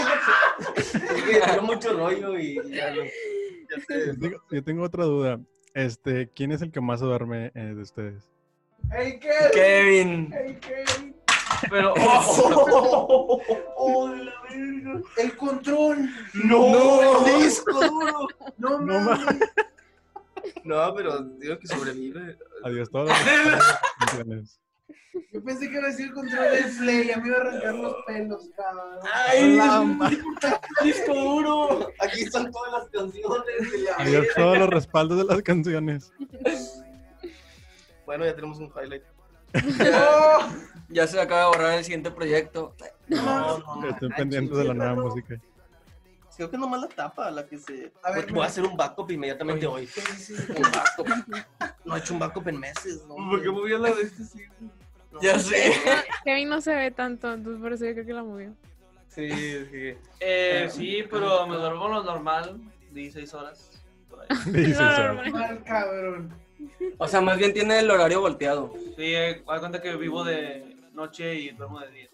[0.78, 3.04] Es que tiro mucho rollo y ya lo.
[3.04, 4.08] Ya sé.
[4.08, 5.40] yo tengo, yo tengo otra duda.
[5.74, 8.30] Este, ¿quién es el que más duerme eh, de ustedes?
[8.92, 9.52] ¡Hey, Kevin!
[9.54, 10.34] Kevin.
[10.34, 11.11] ¡Hey, Kevin!
[11.70, 11.94] Pero,
[13.76, 15.02] ¡Oh, la verga!
[15.18, 16.10] ¡El control!
[16.46, 17.26] ¡No!
[17.26, 18.28] ¡El disco duro!
[18.58, 19.40] ¡No, No mames!
[20.64, 22.38] No, pero digo que sobrevive.
[22.64, 22.90] Adiós,
[24.00, 24.60] canciones.
[25.34, 27.76] Yo pensé que iba a decir el control del play, ya me iba a arrancar
[27.76, 29.00] los pelos, cabrón.
[29.14, 29.60] ¡Ay!
[30.84, 31.90] ¡Disco duro!
[32.00, 33.72] Aquí están todas las canciones.
[33.72, 36.14] de la Adiós todos los respaldos de las canciones.
[38.06, 39.04] Bueno, ya tenemos un highlight.
[39.94, 40.50] ¡Oh!
[40.92, 42.76] Ya se acaba de borrar el siguiente proyecto.
[43.08, 43.90] No, no.
[43.90, 45.40] Estoy pendiente de la nueva música.
[46.36, 47.92] Creo que nomás la tapa la que se.
[48.04, 49.88] A ver, Porque voy a hacer un backup inmediatamente hoy.
[50.56, 51.08] Un backup.
[51.86, 53.16] No he hecho un backup en meses, ¿no?
[53.16, 54.24] ¿por qué movió la de este?
[54.24, 54.40] Sí.
[55.12, 55.22] No.
[55.22, 55.74] Ya sé.
[56.24, 58.54] Kevin no se ve tanto, entonces por eso yo creo que la movió.
[59.10, 59.94] Sí, sí.
[60.20, 62.60] Eh, sí, pero me duermo lo normal,
[62.92, 63.84] 16 horas.
[64.10, 64.28] por ahí.
[64.74, 65.32] No, no, no.
[65.32, 66.34] Mal, cabrón.
[66.98, 68.74] O sea, más bien tiene el horario volteado.
[68.96, 72.10] Sí, eh, haz cuenta que vivo de noche y duermo de día.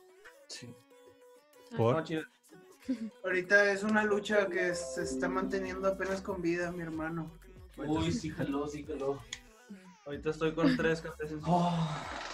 [1.76, 1.96] ¿Por?
[1.96, 2.24] Noche,
[3.24, 7.32] Ahorita es una lucha que se está manteniendo apenas con vida, mi hermano.
[7.78, 9.20] Uy, sí, jaló, sí, jaló.
[10.06, 11.42] Ahorita estoy con tres cafés en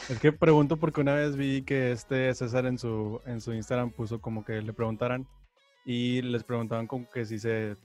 [0.10, 3.89] Es que pregunto porque una vez vi que este César en su, en su Instagram
[3.89, 5.27] puso como que le preguntaran
[5.86, 7.75] y les preguntaban como que si se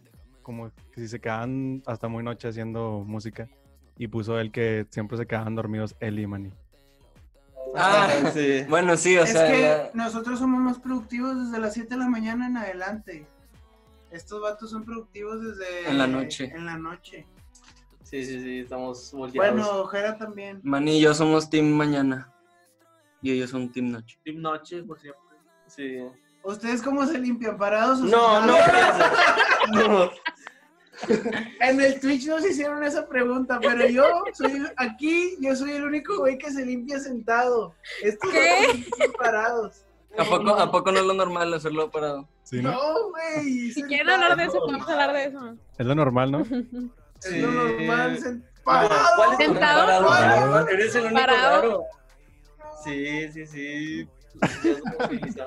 [0.42, 3.48] como que si se quedaban hasta muy noche haciendo música
[3.96, 6.52] y puso él que siempre se quedaban dormidos él y Manny.
[7.78, 8.64] Ah, sí.
[8.68, 9.50] Bueno, sí, o es sea.
[9.50, 13.26] que la- nosotros somos más productivos desde las 7 de la mañana en adelante.
[14.10, 15.88] Estos vatos son productivos desde...
[15.88, 16.50] En la noche.
[16.54, 17.26] En la noche.
[18.02, 19.52] Sí, sí, sí, estamos volteados.
[19.54, 20.60] Bueno, Jera también.
[20.62, 22.32] Manny y yo somos team mañana.
[23.20, 24.18] Y ellos son team noche.
[24.24, 25.20] Team Noche, por siempre.
[25.66, 25.98] Sí.
[26.42, 27.58] ¿Ustedes cómo se limpian?
[27.58, 28.56] ¿Parados o No, no,
[29.88, 30.10] no.
[31.60, 36.18] En el Twitch nos hicieron esa pregunta, pero yo soy aquí, yo soy el único
[36.18, 37.74] güey que se limpia sentado.
[38.02, 38.84] Estos ¿Qué?
[38.98, 39.84] son parados.
[40.16, 42.26] ¿A poco, ¿A poco no es lo normal hacerlo parado?
[42.42, 42.72] Sí, ¿no?
[42.72, 43.70] No, güey.
[43.72, 45.54] Si quieren hablar de eso, podemos hablar de eso.
[45.78, 46.38] Es lo normal, ¿no?
[47.22, 48.24] Es lo normal, Sí.
[48.24, 48.84] sen- ¿Cuál
[49.32, 49.86] es Sentado.
[49.86, 50.08] parado?
[50.08, 50.68] Parado.
[50.68, 51.62] Eres el único Parado.
[51.62, 51.84] raro.
[52.84, 54.08] Sí, sí, sí.
[55.36, 55.46] Ya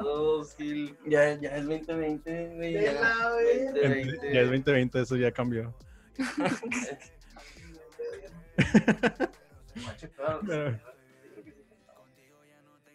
[0.57, 0.97] Gil.
[1.05, 2.73] Ya, ya es 2020, güey.
[2.73, 3.29] Ya, verga.
[3.73, 4.33] 2020.
[4.33, 5.73] Ya es 2020, eso ya cambió.
[10.47, 10.79] Pero-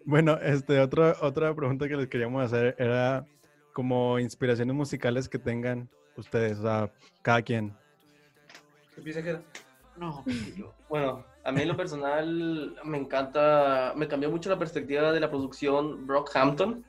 [0.05, 3.27] Bueno, este, otra, otra pregunta que les queríamos hacer era
[3.72, 6.90] como inspiraciones musicales que tengan ustedes, o sea,
[7.22, 7.77] cada quien.
[8.94, 9.01] Que
[9.96, 10.25] No,
[10.57, 15.20] yo- bueno, a mí en lo personal me encanta, me cambió mucho la perspectiva de
[15.20, 16.85] la producción Brockhampton,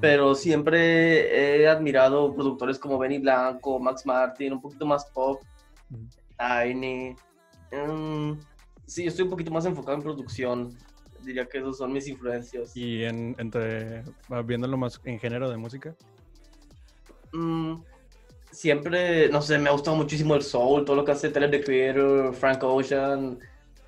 [0.00, 5.40] pero siempre he admirado productores como Benny Blanco, Max Martin, un poquito más pop,
[5.88, 6.08] Ujú.
[6.36, 7.14] Tiny.
[7.70, 8.32] mm,
[8.86, 10.76] sí, estoy un poquito más enfocado en producción.
[11.20, 12.76] Diría que esos son mis influencias.
[12.76, 15.94] Y en, entre, ah, viéndolo más en género de música.
[17.32, 17.74] Mm,
[18.50, 21.62] siempre, no sé, me ha gustado muchísimo el soul, todo lo que hace Tyler the
[21.62, 23.38] Creator, Frank Ocean.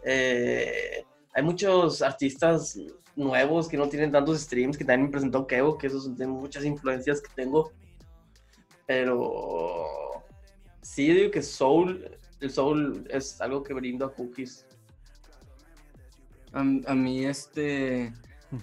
[0.04, 2.78] Eh, hay muchos artistas
[3.16, 6.64] nuevos que no tienen tantos streams, que también me presentó Kevo, que esos son muchas
[6.64, 7.72] influencias que tengo.
[8.86, 10.22] Pero
[10.82, 14.66] sí, digo que soul, el soul es algo que brindo a Cookies.
[16.52, 18.12] A, a mí, este,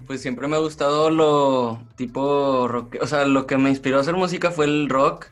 [0.08, 4.01] pues siempre me ha gustado lo tipo rock, o sea, lo que me inspiró a
[4.01, 5.27] hacer música fue el rock,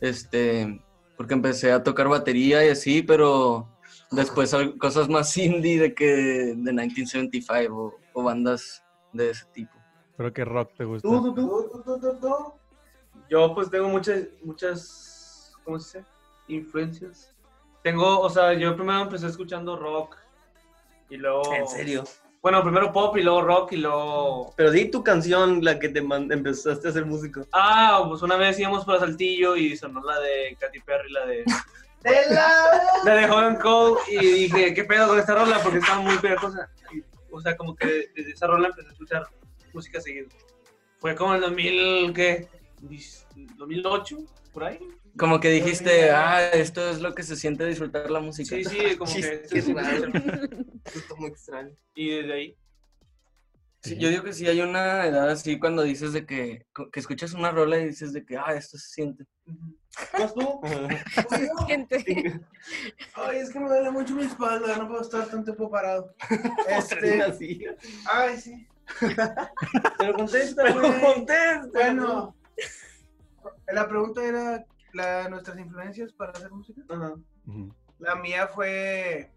[0.00, 0.80] este,
[1.16, 3.68] porque empecé a tocar batería y así, pero
[4.12, 9.72] después cosas más indie de que de 1975 o, o bandas de ese tipo.
[10.16, 11.08] Pero que rock te gusta.
[11.08, 11.48] ¿Tú, tú, tú?
[11.48, 12.62] Tú, tú, tú, tú, tú.
[13.28, 16.10] Yo pues tengo muchas, muchas, ¿cómo se dice?
[16.48, 17.34] Influencias.
[17.82, 20.16] Tengo, o sea, yo primero empecé escuchando rock
[21.08, 21.42] y luego...
[21.54, 22.04] En serio.
[22.42, 24.52] Bueno, primero pop y luego rock y luego...
[24.56, 27.46] Pero di tu canción, la que te empezaste a hacer músico.
[27.52, 31.44] Ah, pues una vez íbamos para Saltillo y sonó la de Katy Perry, la de...
[32.02, 32.54] De la...
[33.04, 35.60] La de y dije, ¿qué pedo con esta rola?
[35.62, 36.70] Porque estaba muy pegajosa.
[37.30, 39.26] O sea, como que desde esa rola empecé a escuchar
[39.72, 40.28] música seguido.
[40.98, 42.48] Fue como en el 2000, ¿qué?
[42.82, 44.18] Dis- 2008,
[44.52, 44.78] por ahí.
[45.18, 48.54] Como que dijiste, ah, esto es lo que se siente disfrutar la música.
[48.54, 49.42] Sí, sí, como que...
[49.50, 50.08] Qué raro.
[50.84, 51.74] Esto es muy extraño.
[51.94, 52.56] Y desde ahí.
[53.82, 57.32] Sí, yo digo que sí hay una edad así cuando dices de que, que escuchas
[57.32, 59.24] una rola y dices de que, ah, esto se siente.
[60.18, 60.60] ¿Más tú?
[61.66, 62.40] Gente.
[63.14, 66.14] Ay, es que me duele mucho mi espalda, no puedo estar tanto tiempo parado.
[66.68, 67.22] Este...
[67.22, 67.64] así.
[68.10, 68.68] Ay, sí.
[69.98, 71.00] Pero contesta, Pero güey.
[71.00, 71.68] contesta.
[71.72, 72.34] Bueno,
[73.68, 76.82] la pregunta era la, nuestras influencias para hacer música.
[76.88, 77.14] Ajá.
[77.46, 77.74] Ujú.
[77.98, 79.30] La mía fue,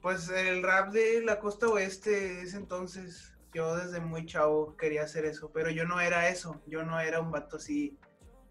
[0.00, 3.34] pues, el rap de la costa oeste de ese entonces.
[3.52, 6.62] Yo desde muy chavo quería hacer eso, pero yo no era eso.
[6.66, 7.98] Yo no era un vato así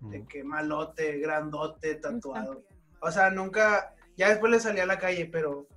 [0.02, 2.64] de que malote, grandote, tatuado.
[3.02, 5.68] O sea, nunca, ya después le salí a la calle, pero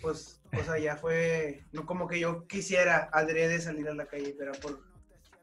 [0.00, 4.34] pues, o sea, ya fue, no como que yo quisiera adrede salir a la calle,
[4.38, 4.80] pero por,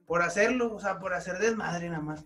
[0.06, 2.26] por hacerlo, o sea, por hacer desmadre nada más.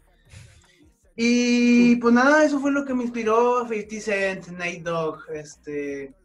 [1.15, 6.15] Y pues nada, eso fue lo que me inspiró 50 Cent, Nate Dogg, este...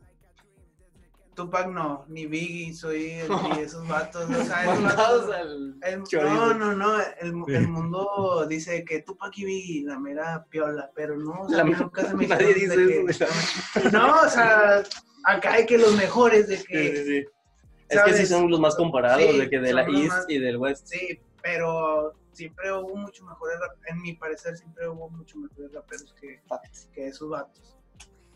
[1.36, 5.78] Tupac no, ni Biggie, soy el, ni esos vatos, o sea, esos Mandados vatos- al
[5.84, 6.34] el- chorizo.
[6.34, 7.54] no, no, no, el, Sí.
[7.54, 11.64] el mundo dice que Tupac y Biggie, la mera piola, pero no, o sea, La-
[11.64, 13.26] nunca se me Nadie dice de eso.
[13.74, 13.90] que-.
[13.90, 14.82] No, o sea,
[15.24, 17.24] acá hay que los mejores de que, sí, sí.
[17.88, 20.56] Es que sí son los más comparados, de que de la East más- y del
[20.56, 20.88] West.
[20.88, 26.40] sí, pero siempre hubo mucho mejores, en mi parecer siempre hubo mucho mejores raperos que,
[26.92, 27.75] que esos vatos.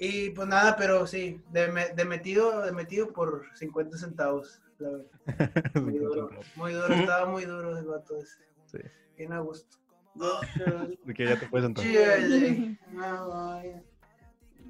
[0.00, 5.06] Y pues nada, pero sí, de, de metido, de metido por 50 centavos, la verdad.
[5.82, 8.38] Muy duro, muy duro, estaba muy duro el vato ese.
[8.64, 8.78] Sí.
[9.18, 9.76] Bien a gusto.
[11.04, 11.86] De que ya te puedes entrar.
[11.86, 11.94] Sí,
[12.28, 12.78] sí.
[12.92, 13.82] No, vaya.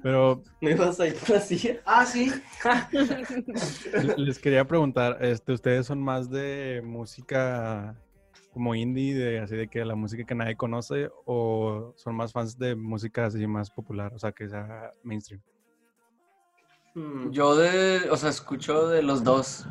[0.03, 1.79] Pero ¿Me ibas a ir así?
[1.85, 2.31] Ah, sí.
[3.93, 7.95] le- les quería preguntar, este, ¿ustedes son más de música
[8.51, 12.57] como indie, de así de que la música que nadie conoce, o son más fans
[12.57, 15.41] de música así más popular, o sea, que sea mainstream?
[16.93, 17.31] Hmm.
[17.31, 19.65] Yo de, o sea, escucho de los dos.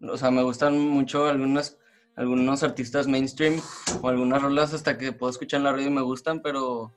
[0.00, 1.78] O sea, me gustan mucho algunas,
[2.16, 3.60] algunos artistas mainstream
[4.00, 6.92] o algunas rolas hasta que puedo escuchar en la radio y me gustan, pero, o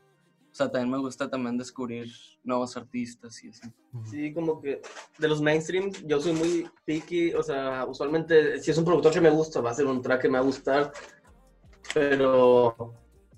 [0.52, 2.08] sea, también me gusta también descubrir
[2.44, 3.68] nuevos artistas y así.
[4.06, 4.82] Sí, como que
[5.18, 9.22] de los mainstream yo soy muy picky, o sea, usualmente si es un productor que
[9.22, 10.92] me gusta, va a ser un track que me va a gustar,
[11.96, 12.94] pero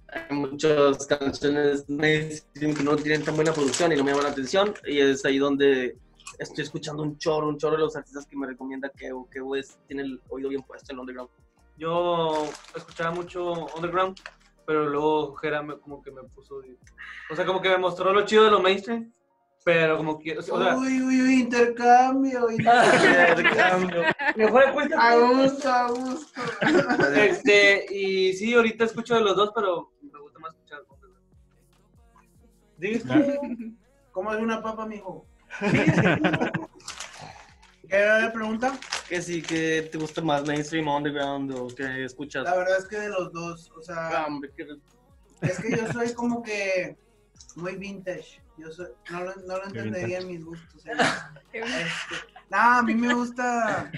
[0.08, 4.74] hay muchas canciones que no tienen tan buena producción y no me llaman la atención
[4.84, 5.96] y es ahí donde
[6.40, 9.78] estoy escuchando un chorro, un chorro de los artistas que me recomienda que que es,
[9.86, 11.30] tiene el oído bien puesto en el underground.
[11.78, 14.20] Yo escuchaba mucho Underground,
[14.66, 16.64] pero luego Jera me, como que me puso...
[17.30, 19.14] O sea, como que me mostró lo chido de lo mainstream,
[19.68, 20.38] pero como que...
[20.38, 22.50] O sea, Uy, uy, uy, intercambio.
[22.58, 24.04] intercambio.
[24.38, 25.10] mejor cuenta.
[25.10, 26.42] A gusto, a gusto.
[27.18, 31.28] Este, y sí, ahorita escucho de los dos, pero me gusta más escuchar Underground.
[32.78, 33.74] ¿Dices tú?
[34.14, 35.26] ¿Cómo es una papa, mijo?
[35.60, 35.84] ¿Qué
[37.90, 38.72] era la pregunta?
[39.10, 42.46] Que sí, que te gusta más mainstream, underground o que escuchas.
[42.46, 44.66] La verdad es que de los dos, o sea, Ah, hombre, que-
[45.42, 46.96] es que yo soy como que
[47.58, 48.42] muy vintage.
[48.58, 50.86] Yo soy, no lo, no entendería en mis gustos.
[50.86, 50.92] ¿eh?
[51.54, 52.16] Este,
[52.50, 53.92] nah, a mí me gusta,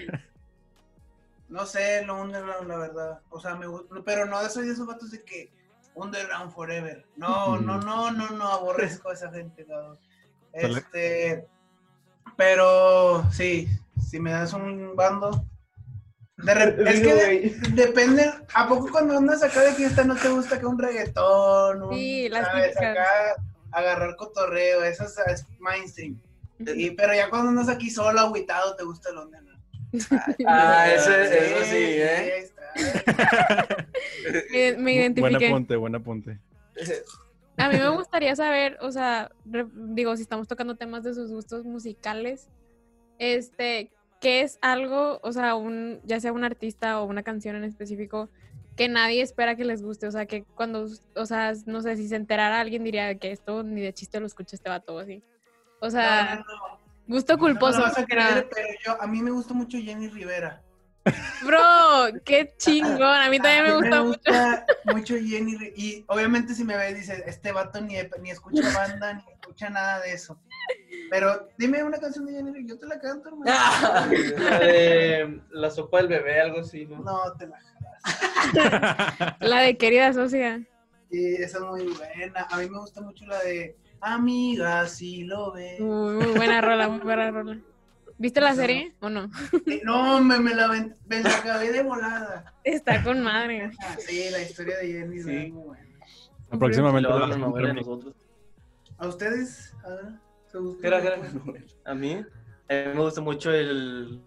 [1.50, 3.22] no sé, lo underground, la verdad.
[3.30, 5.52] O sea, me gusta, pero no soy de esos vatos de que
[5.95, 7.06] underground forever.
[7.15, 9.98] No, no, no, no, no, aborrezco a esa gente, cabrón.
[10.54, 11.48] Este,
[12.38, 13.67] pero sí,
[14.10, 15.45] si me das un bando,
[16.38, 20.30] De re- es que de- depende, ¿a poco cuando andas acá de fiesta no te
[20.30, 21.84] gusta que un reggaetón?
[21.84, 22.67] Un, Sí, las ¿sabes?
[22.69, 22.91] típicas.
[22.98, 26.20] Acá agarrar cotorreo, eso es, es mainstream.
[26.60, 29.50] Y, pero ya cuando andas aquí solo, agüitado, te gusta el onda, ¿no?
[30.46, 32.40] Ah, ese, eso sí, ¿eh?
[32.40, 32.58] está.
[34.52, 36.40] Me, me Buen apunte, buen apunte.
[37.58, 41.32] A mí me gustaría saber, o sea, re- digo, si estamos tocando temas de sus
[41.32, 42.48] gustos musicales,
[43.18, 47.64] este, ¿qué es algo, o sea, un, ya sea un artista o una canción en
[47.64, 48.30] específico,
[48.80, 50.08] que nadie espera que les guste?
[50.08, 53.62] O sea, que cuando, o sea, no sé, si se enterara alguien diría que esto
[53.62, 55.22] ni de chiste lo escucha este vato así.
[55.82, 56.80] O sea, No, no, no.
[57.06, 57.82] gusto me culposo.
[57.82, 60.62] vas a creer, pero yo, a mí me gusta mucho Jenny Rivera.
[61.44, 63.02] Bro, qué chingón.
[63.04, 64.20] A mí también me A mí gusta mucho.
[64.20, 68.70] gusta mucho Jenny Ri- Y obviamente si me ves, dice, este vato ni, ni escucha
[68.74, 70.39] banda, ni escucha nada de eso.
[71.10, 73.52] Pero dime una canción de Jenny Ri- yo te la canto, hermano.
[74.38, 77.00] La de la sopa del bebé, algo así, ¿no?
[77.00, 77.58] No, te la
[79.39, 80.62] La de querida socia.
[81.12, 82.48] Sí, esa es muy buena.
[82.52, 85.80] A mí me gusta mucho la de Amiga, si lo ves.
[85.80, 87.58] Muy, muy buena rola, muy buena rola.
[88.17, 89.30] ¿Viste la serie o no?
[89.65, 92.54] Eh, No, me, me, la, me la acabé de volada.
[92.63, 93.72] Está con madre.
[93.82, 95.36] Ah, sí, la historia de Jenny Sí.
[95.36, 95.86] es muy buena.
[96.60, 97.10] Próximamente.
[97.10, 97.74] Lo de remake.
[97.76, 98.13] nosotros.
[98.98, 99.74] ¿A ustedes?
[99.86, 100.06] A ver,
[101.86, 104.22] A mí, a mí me gusta mucho el...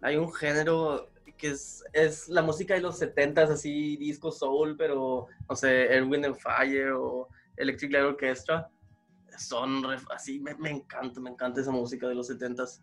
[0.00, 5.26] Hay un género que es, es la música de los 70s, así disco soul, pero,
[5.48, 8.68] no sé, Erwin and Fire o Electric Light Orchestra.
[9.36, 12.80] Son así, me, me encanta, me encanta esa música de los 70s.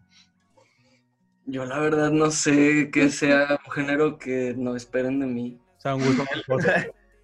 [1.48, 5.60] Yo la verdad no sé que sea un género que no esperen de mí.
[5.78, 6.68] O sea, un gusto culposo.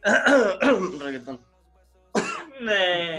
[0.99, 1.50] Reggaetón.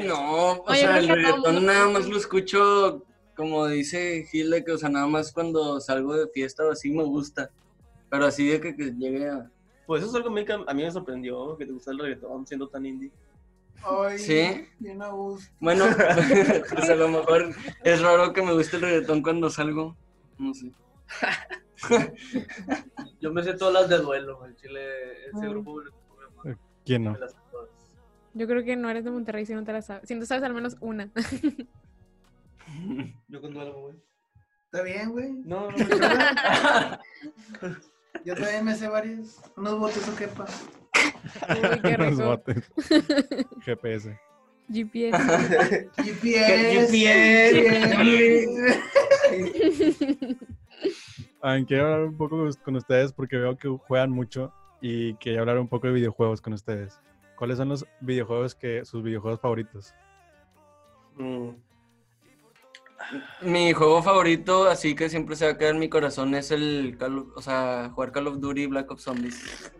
[0.07, 3.05] No, o Oye, sea, el reggaetón mundo- nada más lo escucho,
[3.37, 6.91] como dice Gil, de que, o sea, nada más cuando salgo de fiesta o así
[6.91, 7.51] me gusta.
[8.11, 9.51] Pero así de que, que llegue a...
[9.87, 11.99] Pues eso es algo a mí que a mí me sorprendió, que te gusta el
[11.99, 13.11] reggaetón siendo tan indie.
[13.85, 14.69] Ay, ¿Sí?
[14.79, 15.51] bien a gusto.
[15.59, 15.87] Bueno,
[16.75, 17.53] pues a lo mejor
[17.83, 19.97] es raro que me guste el reggaetón cuando salgo.
[20.39, 20.71] No sé.
[23.21, 24.81] Yo me sé todas las de duelo, el chile,
[25.35, 25.49] ese Ah.
[25.49, 25.81] grupo.
[26.85, 27.13] ¿Quién no?
[27.13, 27.35] me las.
[28.35, 30.09] Yo creo que no eres de Monterrey si no te la sabes.
[30.09, 31.11] Si no sabes al menos una.
[33.29, 33.97] Yo con duelo, güey.
[34.65, 35.33] ¿Está bien, güey?
[35.45, 35.77] No, no,
[38.25, 39.39] Yo también me sé varios.
[39.57, 40.47] Unos votos o quepa.
[41.51, 42.25] Uy, qué rico.
[42.25, 42.73] botes.
[43.65, 44.19] GPS.
[44.71, 45.91] GPS.
[45.97, 46.83] GPS.
[49.31, 50.37] GPS.
[51.67, 55.69] Quiero hablar un poco con ustedes porque veo que juegan mucho y quería hablar un
[55.69, 56.99] poco de videojuegos con ustedes.
[57.43, 59.93] ¿Cuáles son los videojuegos que sus videojuegos favoritos?
[61.17, 61.49] Mm,
[63.41, 66.95] Mi juego favorito, así que siempre se va a quedar en mi corazón, es el
[67.01, 69.73] Call of- o sea, jugar Call of Duty Black Ops Zombies.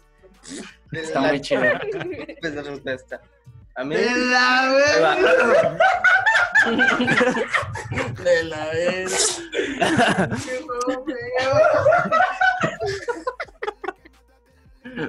[0.91, 1.63] Está muy chido.
[2.41, 3.21] pues la respuesta.
[3.77, 3.95] A mí.
[3.95, 4.99] De la vez.
[8.25, 9.41] De la vez.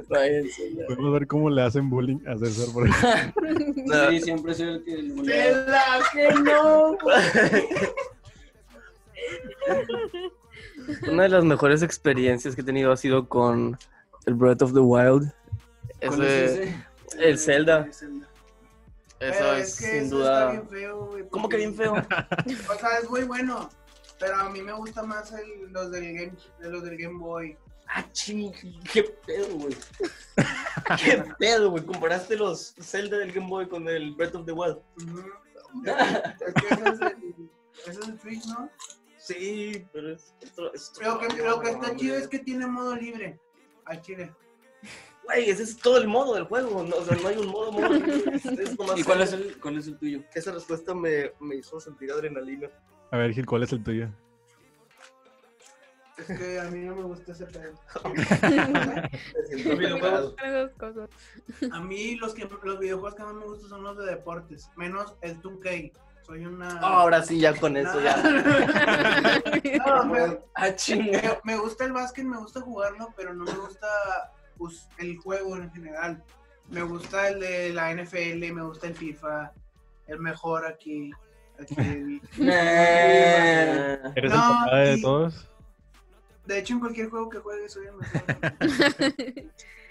[0.08, 2.96] Podemos ver cómo le hacen bullying a César por eso.
[4.10, 4.96] Sí, siempre soy el que...
[5.24, 6.98] De la que no.
[11.12, 13.78] Una de las mejores experiencias que he tenido ha sido con
[14.26, 15.32] el Breath of the Wild.
[16.06, 16.76] ¿Cuál Ese- es ese?
[17.30, 17.88] el Zelda.
[19.20, 20.40] Pero Eso es, que sin eso duda.
[20.40, 21.94] Está bien feo, güey, ¿Cómo que bien feo?
[21.96, 23.70] O sea, es muy bueno.
[24.20, 27.58] Pero a mí me gusta más el- los, del game, de los del Game Boy.
[27.88, 28.52] Ah, ching,
[28.92, 29.76] qué pedo, güey.
[31.04, 31.86] qué pedo, güey.
[31.86, 34.80] Comparaste los Zelda del Game Boy con el Breath of the Wild.
[35.86, 37.50] Es que ese es el,
[37.88, 38.70] ese es el Switch, ¿no?
[39.18, 40.74] Sí, pero es otro.
[40.74, 43.40] es otro Lo que, lo está chido es que tiene modo libre.
[43.86, 44.34] Al chile.
[45.26, 46.84] Güey, ese es todo el modo del juego.
[46.84, 47.96] No, o sea, no hay un modo, modo.
[47.96, 50.24] Es, es nomás ¿Y cuál es el, cuál es el tuyo?
[50.34, 52.70] Esa respuesta me, me hizo sentir adrenalina.
[53.12, 54.10] A ver, Gil, ¿cuál es el tuyo?
[56.18, 57.74] Es que a mí no me gusta ese pedo.
[61.72, 64.70] A mí los, que, los videojuegos que más me gustan son los de deportes.
[64.76, 65.92] Menos el 2K.
[66.26, 66.80] Soy una...
[66.82, 68.16] Oh, ahora sí, ya con eso, ya.
[69.86, 70.20] No, me,
[70.56, 73.88] Ah, me- me gusta el básquet, me gusta jugarlo, pero no me gusta
[74.58, 76.24] pues, el juego en general.
[76.70, 79.52] Me gusta el de la NFL, me gusta el FIFA,
[80.08, 81.12] el mejor aquí.
[81.60, 82.22] aquí el-.
[84.16, 85.50] ¿Eres No, el papá de y- todos?
[86.46, 88.24] De hecho, en cualquier juego que juegue soy el mejor.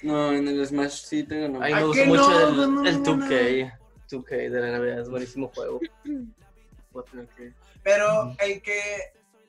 [0.02, 1.62] No, en el Smash sí te ganó.
[1.62, 2.48] A mí ¿A me gusta mucho no?
[2.48, 3.26] el, No, no, el no, no.
[3.26, 3.78] 2K.
[4.10, 5.80] 2K de la NBA, es buenísimo juego.
[7.82, 8.80] Pero el que,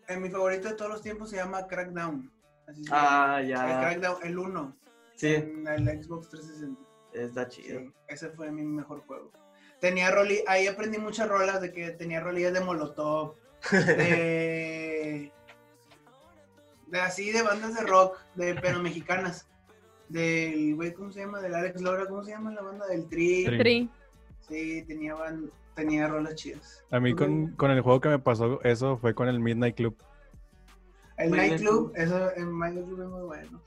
[0.07, 2.31] en mi favorito de todos los tiempos se llama Crackdown.
[2.67, 3.35] Así se llama.
[3.35, 3.79] Ah, El ya.
[3.81, 4.77] Crackdown, el 1.
[5.15, 6.81] Sí, En el Xbox 360.
[7.13, 7.79] está chido.
[7.81, 9.31] Sí, ese fue mi mejor juego.
[9.79, 13.35] Tenía roli ahí aprendí muchas rolas de que tenía rolillas de Molotov,
[13.71, 15.31] de,
[16.93, 19.47] de así de bandas de rock, de pero mexicanas.
[20.09, 21.39] Del güey, ¿cómo se llama?
[21.41, 22.85] Del Alex Lora, ¿cómo se llama la banda?
[22.87, 23.45] Del Tri.
[23.45, 23.57] Tri.
[23.57, 23.89] Tri.
[24.47, 26.83] Sí, tenía, ban- tenía rolas chidas.
[26.91, 29.95] A mí con, con el juego que me pasó eso fue con el Midnight Club.
[31.17, 33.61] El Muy bien, Nightclub, eso en Nightclub es muy bueno.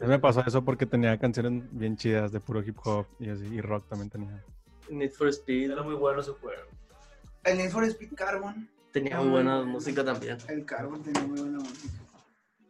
[0.00, 3.60] Me pasó eso porque tenía canciones bien chidas de puro hip hop y así, y
[3.60, 4.42] rock también tenía.
[4.88, 5.70] Need for Speed.
[5.72, 6.62] Era muy bueno ese juego.
[7.44, 10.38] El Need for Speed Carbon, Tenía muy buena música también.
[10.48, 11.94] el Carbon tenía muy buena música.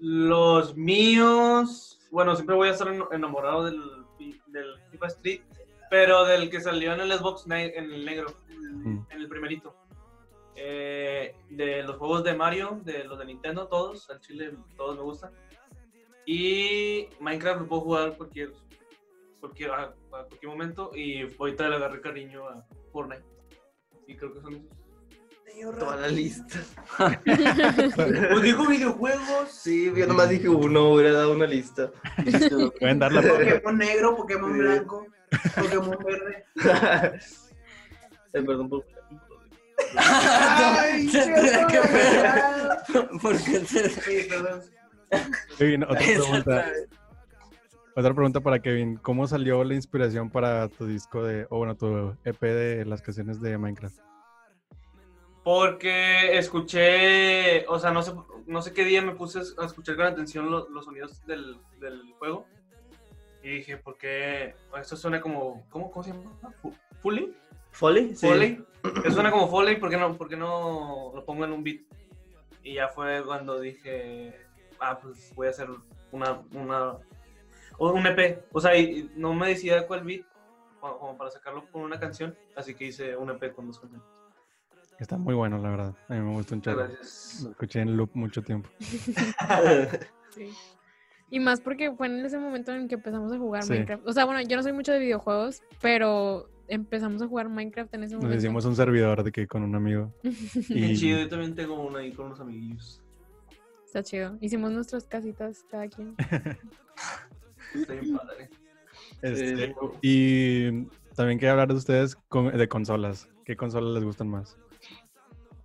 [0.01, 3.81] Los míos, bueno, siempre voy a estar en- enamorado del,
[4.47, 5.41] del FIFA Street,
[5.91, 9.75] pero del que salió en el Xbox ne- en el negro, en el primerito.
[10.57, 15.03] Eh, de los juegos de Mario, de los de Nintendo, todos, al chile todos me
[15.03, 15.33] gustan.
[16.27, 18.53] Y Minecraft lo puedo jugar cualquier,
[19.41, 19.95] cualquier, a, a
[20.25, 23.25] cualquier momento y ahorita le agarré cariño a Fortnite.
[24.07, 24.71] Y creo que son esos.
[25.79, 26.59] Toda la lista.
[27.25, 29.51] Pues digo videojuegos.
[29.51, 31.91] Sí, yo nomás dije uno, hubiera dado una lista.
[32.79, 34.59] Pueden dar la Pokémon negro, Pokémon Sí.
[34.59, 35.07] blanco,
[35.57, 36.45] Pokémon verde.
[38.33, 38.87] Eh, perdón por...
[39.97, 42.79] Ay, que ver.
[43.21, 43.63] Porque.
[45.59, 46.67] Kevin, otra pregunta.
[47.97, 48.99] Otra pregunta para Kevin.
[48.99, 53.41] ¿Cómo salió la inspiración para tu disco de, o bueno, tu EP de las canciones
[53.41, 53.99] de Minecraft?
[55.43, 58.13] Porque escuché, o sea, no sé,
[58.47, 62.03] no sé qué día me puse a escuchar con atención lo- los sonidos del, del
[62.19, 62.47] juego.
[63.43, 64.55] Y dije, ¿por qué?
[64.79, 66.31] Esto suena como, ¿cómo, cómo se llama?
[66.61, 67.35] Fu- ¿Fully?
[67.71, 68.15] ¿Foley?
[68.15, 68.27] Sí.
[68.27, 68.65] ¿Foley?
[69.13, 71.81] Suena como Foley, ¿por qué, no, ¿por qué no lo pongo en un beat?
[72.63, 74.37] Y ya fue cuando dije,
[74.79, 75.69] ah, pues voy a hacer
[76.13, 76.99] una, una,
[77.79, 78.45] o un EP.
[78.53, 80.27] O sea, y- no me decía cuál beat,
[80.81, 84.07] como para sacarlo con una canción, así que hice un EP con dos canciones.
[85.01, 85.95] Está muy bueno, la verdad.
[86.09, 86.87] A mí me gustó un chorro.
[86.87, 87.41] gracias.
[87.43, 88.69] Lo escuché en loop mucho tiempo.
[90.31, 90.49] Sí.
[91.29, 93.73] Y más porque fue en ese momento en que empezamos a jugar Sí.
[93.73, 94.07] Minecraft.
[94.07, 98.05] O sea, bueno, yo no soy mucho de videojuegos, pero empezamos a jugar Minecraft en
[98.05, 98.39] ese Nos momento.
[98.39, 100.15] hicimos un servidor de que con un amigo.
[100.23, 100.33] Qué
[100.69, 103.03] Y chido, yo también tengo una ahí con unos amiguillos.
[103.85, 104.37] Está chido.
[104.41, 106.15] Hicimos nuestras casitas cada quien.
[107.75, 108.51] Está bien padre.
[109.23, 110.85] este, Eh, Y
[111.17, 113.29] también quería hablar de ustedes con- de consolas.
[113.45, 114.57] ¿Qué consolas les gustan más?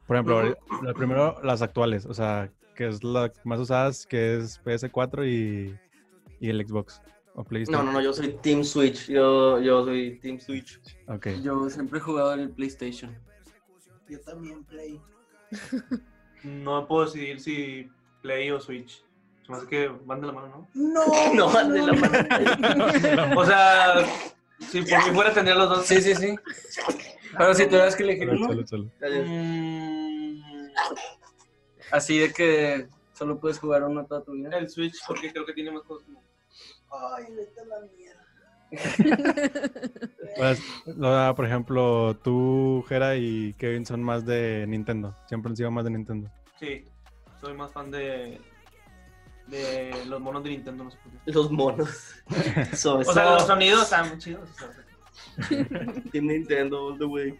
[0.07, 4.61] Por ejemplo, la- primero las actuales, o sea, que es la más usadas, que es
[4.63, 5.75] PS4 y,
[6.39, 7.01] y el Xbox
[7.33, 7.85] o No, PlayStation.
[7.85, 9.07] no, no, yo soy Team Switch.
[9.07, 10.79] Yo, yo soy Team Switch.
[11.07, 11.27] Ok.
[11.41, 13.17] Yo siempre he jugado en el PlayStation.
[14.07, 15.01] Yo también play.
[16.43, 17.89] No puedo decidir si
[18.21, 19.03] Play o Switch.
[19.49, 23.39] Hace que van de la mano, No, No, van de la ¿no?
[23.39, 23.95] O sea,
[24.59, 25.85] si por mí fuera tendría los dos.
[25.85, 26.35] Sí, sí, sí.
[27.37, 28.47] Pero si tuvieras que elegir uno,
[31.91, 34.57] así de que solo puedes jugar uno toda tu vida.
[34.57, 36.07] el Switch, porque creo que tiene más cosas.
[36.91, 38.21] Ay, vete a la mierda.
[40.37, 45.15] Pues, lo- por ejemplo, tú, Jera y Kevin son más de Nintendo.
[45.27, 46.29] Siempre han sido más de Nintendo.
[46.59, 46.83] Sí,
[47.39, 48.41] soy más fan de,
[49.47, 51.31] de los monos de Nintendo, no sé por qué.
[51.31, 52.15] Los monos.
[52.73, 54.49] So, O sea, los sonidos están muy chidos.
[54.49, 54.71] o sea,
[56.11, 57.39] Team Nintendo all the way.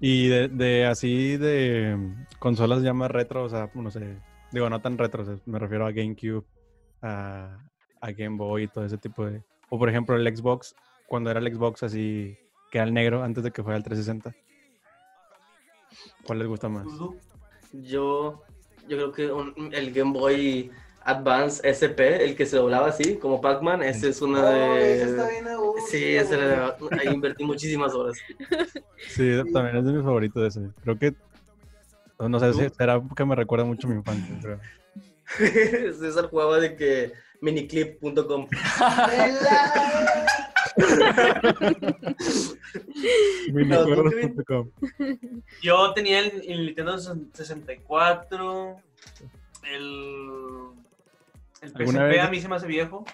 [0.00, 1.96] Y de, de así de
[2.38, 4.16] consolas ya más retro, o sea, no sé,
[4.50, 6.44] digo, no tan retro, me refiero a GameCube,
[7.02, 7.58] a,
[8.00, 9.42] a Game Boy y todo ese tipo de...
[9.68, 10.74] O por ejemplo el Xbox,
[11.06, 12.34] cuando era el Xbox así,
[12.70, 14.34] que era el negro antes de que fuera el 360.
[16.24, 16.86] ¿Cuál les gusta más?
[17.72, 18.42] Yo,
[18.88, 20.70] yo creo que un- el Game Boy
[21.02, 25.24] Advance SP, el que se doblaba así, como Pac-Man, ese es una Oh, ese está
[25.24, 25.30] de...
[25.32, 25.86] bien a gusto.
[25.90, 28.18] Sí, ese era- ahí invertí muchísimas horas.
[29.08, 30.68] Sí, también es de mis favoritos ese.
[30.82, 31.14] Creo que,
[32.18, 34.60] no sé, si será que me recuerda mucho a mi infancia, creo.
[35.98, 38.46] César jugaba de que miniclip.com.
[43.52, 44.70] Minijuegos.com.
[45.62, 48.76] Yo tenía el, el Nintendo 64,
[49.72, 50.68] el,
[51.60, 53.04] el ¿Alguna PSP vez- a mí se me hace viejo.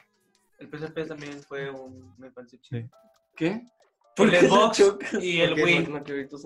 [0.59, 2.83] El PSP también fue un, me parece chido.
[2.83, 2.89] Sí.
[3.37, 3.63] ¿Qué?
[4.17, 4.83] El Xbox
[5.21, 5.87] y el Wii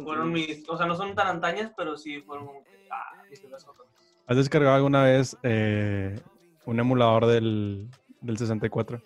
[0.05, 3.39] fueron mis, o sea, no son tan antañas, pero sí fueron como que, ah, mis
[3.39, 3.87] primeras cosas.
[4.27, 6.19] ¿Has descargado alguna vez eh,
[6.67, 7.89] un emulador del,
[8.21, 9.01] del 64?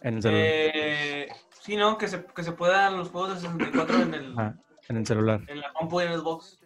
[0.00, 0.44] En el celular.
[0.46, 1.28] Eh,
[1.60, 4.54] sí, no, que se, que se puedan los juegos de 64 en el, Ah,
[4.88, 5.42] en el celular.
[5.46, 6.58] en la compu y en el Xbox.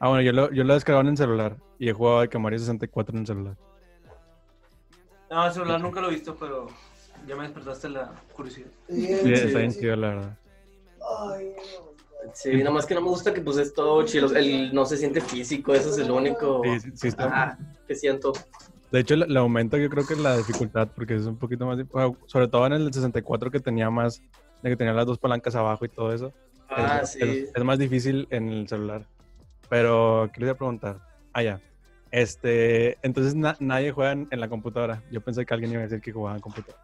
[0.00, 2.58] Ah, bueno, yo lo, yo lo descargaba en el celular y he jugado de Mario
[2.58, 3.56] 64 en el celular.
[5.30, 6.68] No, el celular nunca lo he visto, pero
[7.26, 8.68] ya me despertaste la curiosidad.
[8.88, 10.38] Sí, está bien chido, la verdad.
[11.30, 11.54] Ay,
[12.34, 14.34] Sí, nada más que no me gusta que pues es todo chido.
[14.34, 17.94] El, no se siente físico, eso es el único Sí, sí, sí está- ah, que
[17.94, 18.32] siento.
[18.90, 21.78] De hecho, le, aumenta yo creo que la dificultad porque es un poquito más...
[22.26, 24.20] sobre todo en el 64 que tenía más...
[24.62, 26.32] De que tenía las dos palancas abajo y todo eso.
[26.68, 27.18] Ah, es, sí.
[27.20, 29.06] es- es más difícil en el celular.
[29.68, 30.98] Pero, ¿qué les iba a preguntar?
[31.32, 31.60] Ah, ya.
[32.10, 35.02] Este, entonces na- nadie juega en, en la computadora.
[35.10, 36.82] Yo pensé que alguien iba a decir que jugaba en computadora.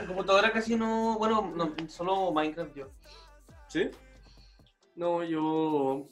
[0.00, 1.16] En computadora casi no.
[1.18, 2.90] Bueno, no, solo Minecraft yo.
[3.68, 3.90] ¿Sí?
[4.96, 6.06] No, yo.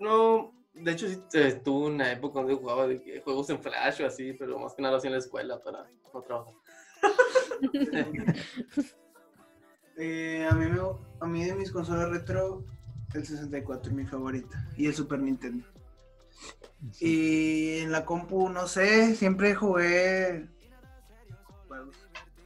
[0.00, 0.52] No.
[0.74, 4.06] De hecho, sí eh, tuve una época donde jugaba de que juegos en Flash o
[4.06, 6.54] así, pero más que nada así en la escuela para no trabajar.
[9.98, 10.80] Eh, a, mí me,
[11.20, 12.64] a mí de mis consolas retro,
[13.12, 14.66] el 64 es mi favorita.
[14.76, 15.66] Y el Super Nintendo.
[17.00, 20.48] Y en la compu, no sé, siempre jugué.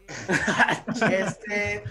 [1.10, 1.82] este.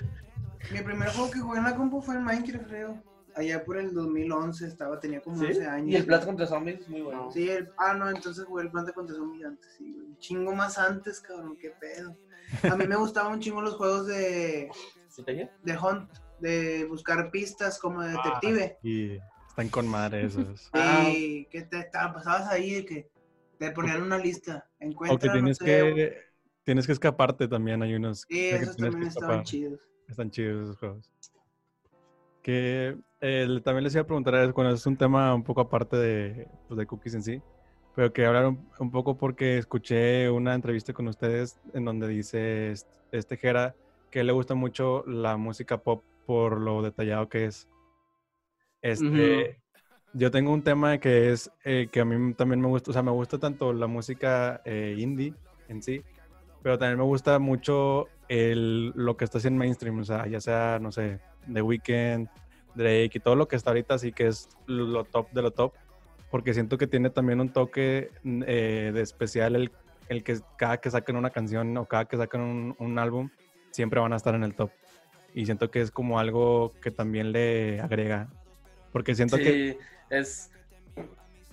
[0.72, 3.04] Mi primer juego que jugué en la compu fue el Minecraft, creo.
[3.36, 5.46] Allá por el 2011 estaba, tenía como ¿Sí?
[5.46, 5.90] 11 años.
[5.90, 7.30] Y el Plata contra Zombies, muy bueno.
[7.32, 9.96] Sí, el, ah, no, entonces jugué el Planta contra Zombies antes, sí.
[10.08, 12.16] Un chingo más antes, cabrón, qué pedo.
[12.64, 14.70] A mí me gustaban un chingo los juegos de,
[15.10, 18.78] ¿Sí de Hunt, de buscar pistas como de detective.
[18.84, 19.20] Y
[19.56, 20.70] están con madre esos.
[21.18, 23.10] Y que te, pasabas ahí de que
[23.58, 24.70] te ponían una lista.
[24.80, 26.26] Encuentra, O que tienes no sé, que...
[26.64, 28.26] Tienes que escaparte también, hay unos...
[28.28, 29.80] Sí, esos también estaban chidos.
[30.10, 31.12] Están chidos esos juegos.
[32.42, 35.96] Que eh, también les iba a preguntar, es- bueno, es un tema un poco aparte
[35.96, 37.42] de, pues, de cookies en sí,
[37.96, 42.72] pero que hablar un, un poco porque escuché una entrevista con ustedes en donde dice
[42.72, 43.76] est- este Jera
[44.12, 47.68] que le gusta mucho la música pop por lo detallado que es.
[48.86, 49.58] Este,
[50.14, 53.02] Yo tengo un tema que es eh, que a mí también me gusta, o sea,
[53.02, 55.34] me gusta tanto la música eh, indie
[55.68, 56.04] en sí,
[56.62, 60.78] pero también me gusta mucho el, lo que está haciendo mainstream, o sea, ya sea,
[60.80, 61.20] no sé,
[61.52, 62.28] The Weeknd,
[62.76, 65.74] Drake y todo lo que está ahorita, así que es lo top de lo top,
[66.30, 69.72] porque siento que tiene también un toque mm, eh, de especial el,
[70.10, 73.32] el que cada que saquen una canción o cada que saquen un, un álbum,
[73.72, 74.70] siempre van a estar en el top.
[75.34, 78.30] Y siento que es como algo que también le agrega,
[78.96, 79.78] porque siento Sí, que...
[80.10, 80.50] es.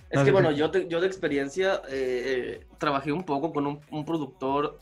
[0.09, 3.51] Es No, que sí, bueno, yo de, yo de experiencia eh, eh, trabajé un poco
[3.51, 4.79] con un, un productor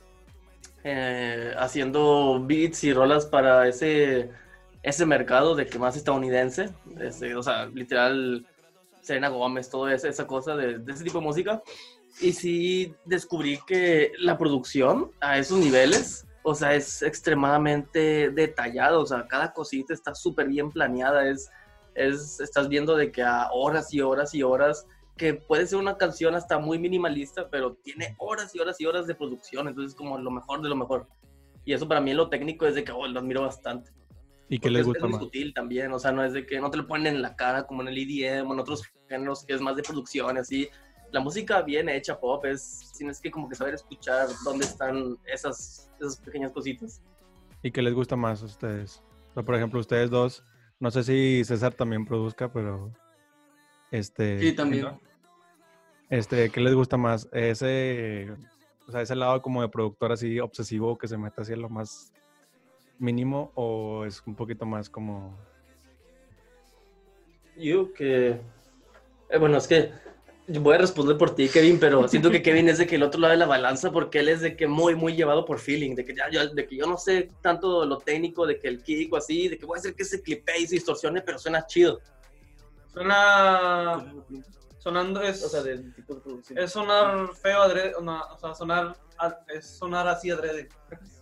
[0.83, 4.29] eh, haciendo beats y rolas para ese,
[4.83, 6.69] ese mercado de que más estadounidense.
[6.99, 8.45] ese, o sea, literal,
[9.01, 11.63] Selena Gómez, toda esa, esa cosa de, de ese tipo de música.
[12.19, 19.01] Y sí descubrí que la producción a esos niveles, o sea, es extremadamente detallado.
[19.01, 21.27] O sea, cada cosita está súper bien planeada.
[21.27, 21.49] Es,
[21.95, 24.87] es, estás viendo de que a horas y horas y horas,
[25.17, 29.07] que puede ser una canción hasta muy minimalista, pero tiene horas y horas y horas
[29.07, 31.07] de producción, entonces como lo mejor de lo mejor.
[31.65, 33.91] Y eso para mí en lo técnico es de que oh, lo admiro bastante.
[34.49, 35.21] ¿Y qué Porque les es, gusta es más?
[35.21, 37.65] sutil también, o sea, no es de que no te lo ponen en la cara
[37.65, 40.69] como en el EDM o en otros géneros que es más de producción así.
[41.11, 45.91] La música bien hecha pop es, tienes que como que saber escuchar dónde están esas,
[45.99, 47.01] esas pequeñas cositas.
[47.63, 49.03] ¿Y qué les gusta más a ustedes?
[49.29, 50.43] O sea, por ejemplo, ustedes dos,
[50.81, 52.91] no sé si César también produzca, pero
[53.91, 54.87] este, Sí, también.
[56.09, 57.29] este, ¿qué les gusta más?
[57.31, 58.29] Ese,
[58.87, 62.11] o sea, ese lado como de productor así obsesivo que se mete hacia lo más
[62.97, 65.37] mínimo o es un poquito más como
[67.57, 68.39] Yo que...
[69.29, 69.91] eh, bueno, es que
[70.59, 73.19] voy a responder por ti, Kevin, pero siento que Kevin es de que el otro
[73.21, 76.05] lado de la balanza porque él es de que muy, muy llevado por feeling, de
[76.05, 79.11] que, ya, yo, de que yo no sé tanto lo técnico, de que el kick
[79.13, 81.65] o así, de que voy a hacer que se clipee y se distorsione, pero suena
[81.65, 81.99] chido.
[82.93, 84.13] Suena.
[84.77, 85.43] Sonando es.
[85.45, 86.57] O sea, del tipo de producción.
[86.59, 87.93] Es sonar feo adrede.
[88.01, 88.95] no, o sea, sonar.
[89.47, 90.67] Es sonar así adrede.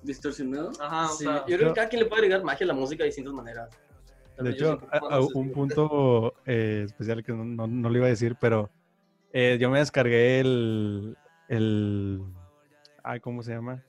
[0.01, 0.71] Distorsionado.
[0.79, 1.45] Ajá, o Sí, sea.
[1.45, 3.69] yo creo que cada quien le puede agregar magia a la música de distintas maneras.
[4.37, 8.09] De hecho, a- a- un punto eh, especial que no, no- no lo iba a
[8.09, 8.69] decir, pero
[9.31, 11.17] eh, yo me descargué el,
[11.47, 12.21] el,
[13.03, 13.83] ay, ¿cómo se llama?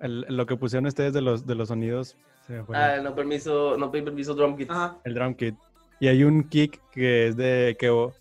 [0.00, 2.16] El, lo que pusieron ustedes de los, de los sonidos,
[2.46, 2.76] se me fue.
[2.76, 4.70] Ah, no permiso, no pedí permiso drum kit.
[4.70, 4.98] Ajá.
[5.04, 5.54] el drum kit.
[6.00, 8.14] Y hay un kick que es de Kevo,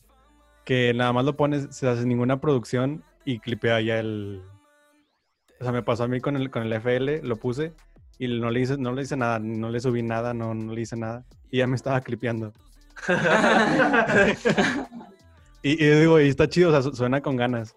[0.63, 4.41] que nada más lo pones, se hace ninguna producción y clipea ya el...
[5.59, 7.73] O sea, me pasó a mí con el, con el FL, lo puse
[8.19, 10.81] y no le hice, no le hice nada, no le subí nada, no, no le
[10.81, 11.25] hice nada.
[11.49, 12.53] Y ya me estaba clipeando.
[15.63, 17.75] Y, y digo, y está chido, o sea, su- suena con ganas,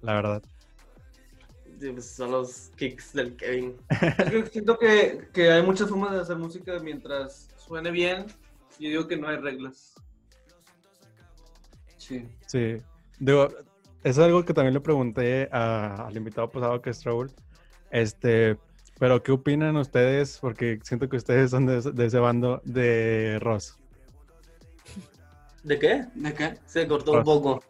[0.00, 0.42] la verdad.
[1.80, 3.76] Sí, pues, son los kicks del Kevin.
[3.90, 8.26] Es que siento que, que hay muchas formas de hacer música mientras suene bien.
[8.78, 9.94] Yo digo que no hay reglas.
[11.96, 12.26] Sí.
[12.46, 12.76] Sí.
[13.18, 13.48] Digo,
[14.02, 17.32] es algo que también le pregunté a- al invitado pasado que es Raúl.
[17.90, 18.56] Este,
[18.98, 20.38] pero ¿qué opinan ustedes?
[20.40, 23.78] Porque siento que ustedes son de, ese- de ese bando de Ross.
[25.64, 26.04] ¿De qué?
[26.14, 26.58] ¿De qué?
[26.66, 27.24] Se cortó un Ross.
[27.24, 27.62] poco.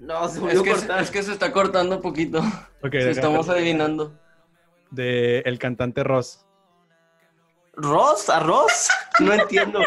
[0.00, 1.02] No, se Es volvió que, a se- cortar.
[1.02, 2.40] es que se está cortando poquito.
[2.82, 4.18] Ok, Se de- estamos adivinando.
[4.90, 6.44] de el cantante Ross.
[7.74, 8.28] ¿Ross?
[8.28, 8.88] ¿Arroz?
[9.20, 9.80] No entiendo.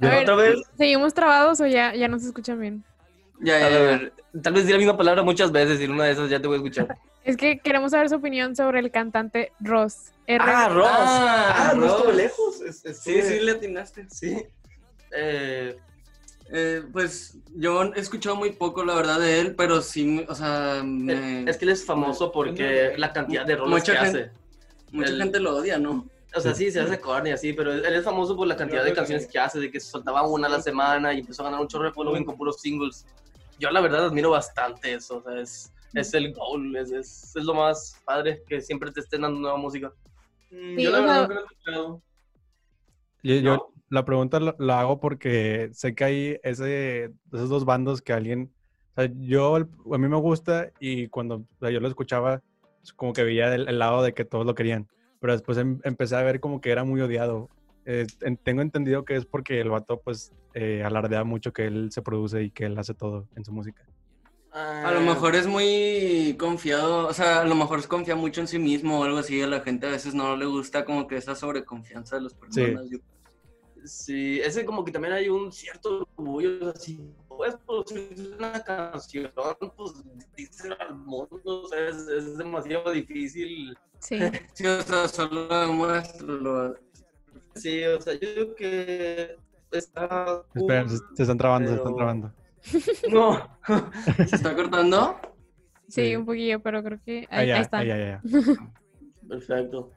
[0.00, 0.56] A ver, ¿Otra vez?
[0.76, 2.84] ¿Seguimos trabados o ya, ya no se escuchan bien?
[3.40, 3.78] Ya, A ya, ya.
[3.78, 4.12] ver,
[4.42, 6.48] tal vez di la misma palabra muchas veces y en una de esas ya te
[6.48, 6.88] voy a escuchar.
[7.24, 10.12] Es que queremos saber su opinión sobre el cantante Ross.
[10.26, 10.86] R Ah, Ross.
[10.90, 12.16] Ah, Ah, no estuve Ross.
[12.16, 12.60] lejos.
[12.62, 14.06] Es- Sí, estuve- sí, le atinaste.
[14.10, 14.42] Sí.
[15.12, 15.76] Eh,
[16.54, 20.82] Eh, pues yo he escuchado muy poco, la verdad, de él, pero sí, o sea,
[20.84, 24.30] me- es que él es famoso porque la cantidad de roles Mucha que gente- hace.
[24.90, 26.06] mucha el- gente lo odia, ¿no?
[26.36, 28.92] O sea, sí, se hace corny así, pero él es famoso por la cantidad de
[28.92, 31.68] canciones que hace, de que soltaba una a la semana y empezó a ganar un
[31.68, 33.06] chorro de following con puros singles.
[33.58, 37.44] Yo la verdad admiro bastante eso, o sea, es, es el goal, es, es, es
[37.44, 39.92] lo más padre que siempre te estén dando nueva música.
[40.50, 42.02] Mm, Sí, yo la verdad sea- nunca lo he escuchado.
[43.22, 43.68] Yo, yo No.
[43.90, 48.52] la pregunta la, la hago porque sé que hay ese, esos dos bandos que alguien,
[48.96, 52.42] o sea, yo, a mí me gusta y cuando o sea, yo lo escuchaba,
[52.82, 54.88] es como que veía el, el lado de que todos lo querían,
[55.20, 57.48] pero después em- empecé a ver como que era muy odiado.
[57.84, 61.90] Eh, en- tengo entendido que es porque el vato pues eh, alardea mucho que él
[61.92, 63.84] se produce y que él hace todo en su música.
[64.54, 68.58] A lo mejor es muy confiado, o sea, a lo mejor confía mucho en sí
[68.58, 71.34] mismo o algo así, a la gente a veces no le gusta como que esa
[71.34, 72.88] sobreconfianza de las personas.
[72.90, 72.98] yo-
[73.84, 79.32] Sí, ese como que también hay un cierto orgullo, así, pues, producir una canción,
[79.76, 79.92] pues,
[80.36, 83.76] díselo al mundo, o sea, es, es demasiado difícil.
[83.98, 84.18] Sí.
[84.54, 86.76] Sí, o sea, solo demuéstralo.
[87.56, 89.34] Sí, o sea, yo digo que
[89.72, 90.42] está...
[90.54, 92.32] Espera, se, se están trabando, se están trabando.
[93.10, 93.58] No,
[94.26, 95.16] ¿Se está cortando?
[95.88, 96.16] Sí, Sí.
[96.16, 97.78] un poquillo, pero creo que Ah, ahí, ya, ahí está.
[97.78, 98.22] ah, ya, ya, ya.
[99.28, 99.90] perfecto.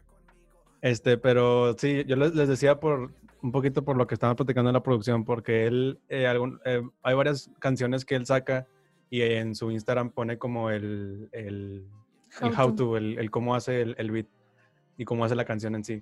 [0.82, 3.12] Este, pero sí, yo les, les decía por
[3.42, 6.82] un poquito por lo que estaban platicando en la producción, porque él, eh, algún- eh,
[7.04, 8.68] hay varias canciones que él saca
[9.10, 11.88] y en su Instagram pone como el, el,
[12.42, 14.28] el How how to, el, el cómo hace el, el beat
[14.98, 16.02] y cómo hace la canción en sí.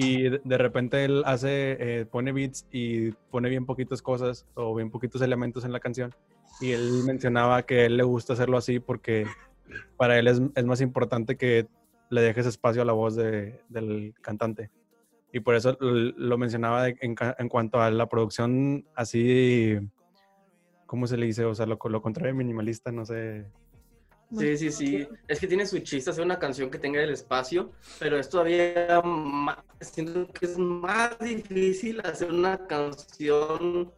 [0.00, 4.90] Y de, repente él hace, eh, pone beats y pone bien poquitas cosas o bien
[4.90, 6.14] poquitos elementos en la canción.
[6.60, 9.26] Y él mencionaba que a él le gusta hacerlo así porque
[9.96, 11.66] para él es, es más importante que
[12.10, 14.70] le dejes espacio a la voz de- del cantante.
[15.32, 19.78] Y por eso lo mencionaba de- en, en cuanto a la producción así,
[20.86, 21.44] ¿cómo se le dice?
[21.44, 23.46] O sea, lo, lo contrario minimalista, no sé.
[24.36, 25.08] Sí, sí, sí.
[25.26, 29.00] Es que tiene su chiste hacer una canción que tenga el espacio, pero es todavía
[29.02, 33.90] más, siento que es más difícil hacer una canción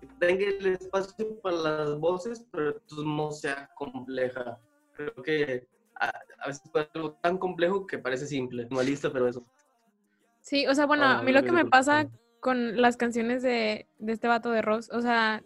[0.00, 4.58] que tenga el espacio para las voces, pero modos sea compleja.
[4.94, 9.28] Creo que a, a veces puede ser algo tan complejo que parece simple, minimalista, pero
[9.28, 9.44] eso.
[10.40, 12.08] Sí, o sea, bueno, Ah, a mí lo que me pasa
[12.40, 15.42] con las canciones de, de este vato de Ross, o sea,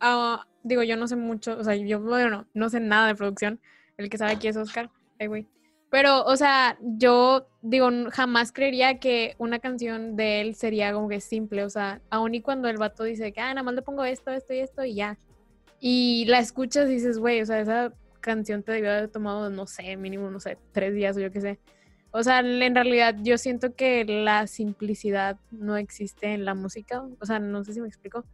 [0.00, 3.60] ah, digo, yo no sé mucho, o sea, yo, bueno, no sé nada de producción,
[3.96, 4.90] el que sabe aquí es Oscar,
[5.20, 5.46] ay, güey.
[5.90, 11.20] Pero, o sea, yo digo, jamás creería que una canción de él sería como que
[11.20, 14.04] simple, o sea, aun y cuando el vato dice que, ah, nada más le pongo
[14.04, 15.18] esto, esto y esto y ya.
[15.78, 19.66] Y la escuchas y dices, güey, o sea, esa canción te debió haber tomado, no
[19.66, 21.60] sé, mínimo, no sé, tres días o yo qué sé.
[22.10, 27.02] O sea, en realidad yo siento que la simplicidad no existe en la música.
[27.20, 28.24] O sea, no sé si me explico.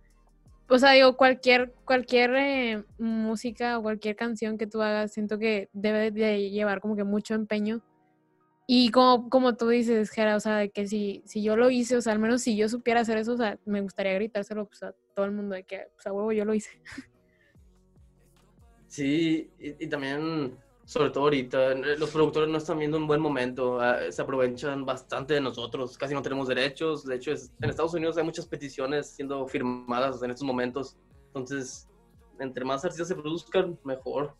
[0.72, 5.68] O sea, digo, cualquier, cualquier eh, música o cualquier canción que tú hagas, siento que
[5.72, 7.82] debe de llevar como que mucho empeño.
[8.68, 11.96] Y como, como tú dices, Jera, o sea, de que si, si yo lo hice,
[11.96, 14.84] o sea, al menos si yo supiera hacer eso, o sea, me gustaría gritárselo pues,
[14.84, 16.70] a todo el mundo de que, pues a huevo, yo lo hice.
[18.86, 20.56] Sí, y, y también,
[20.90, 24.84] sobre todo ahorita, eh, los productores no están viendo un buen momento, ah, se aprovechan
[24.84, 28.48] bastante de nosotros, casi no tenemos derechos, de hecho es- en Estados Unidos hay muchas
[28.48, 30.96] peticiones siendo firmadas en estos momentos,
[31.28, 31.88] entonces,
[32.40, 34.34] entre más artistas se produzcan, mejor.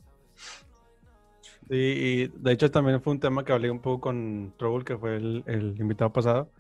[1.69, 4.99] Sí, y de hecho también fue un tema que hablé un poco con Trouble, que
[4.99, 6.51] fue el, el invitado pasado,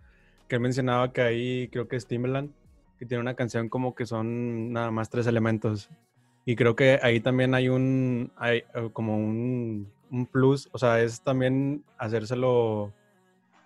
[0.46, 2.52] que él mencionaba que ahí creo que es Timbaland,
[2.96, 5.90] que tiene una canción como que son nada más tres elementos.
[6.44, 11.00] Y creo que ahí también hay un, hay eh, como un, un plus, o sea,
[11.02, 12.84] es también hacérselo,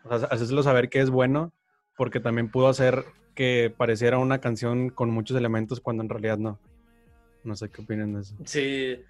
[0.05, 1.53] o sea, hacérselo saber que es bueno,
[1.97, 3.05] porque también pudo hacer
[3.35, 6.59] que pareciera una canción con muchos elementos cuando en realidad no.
[7.45, 8.35] No sé qué opinan de eso.
[8.45, 9.03] Sí,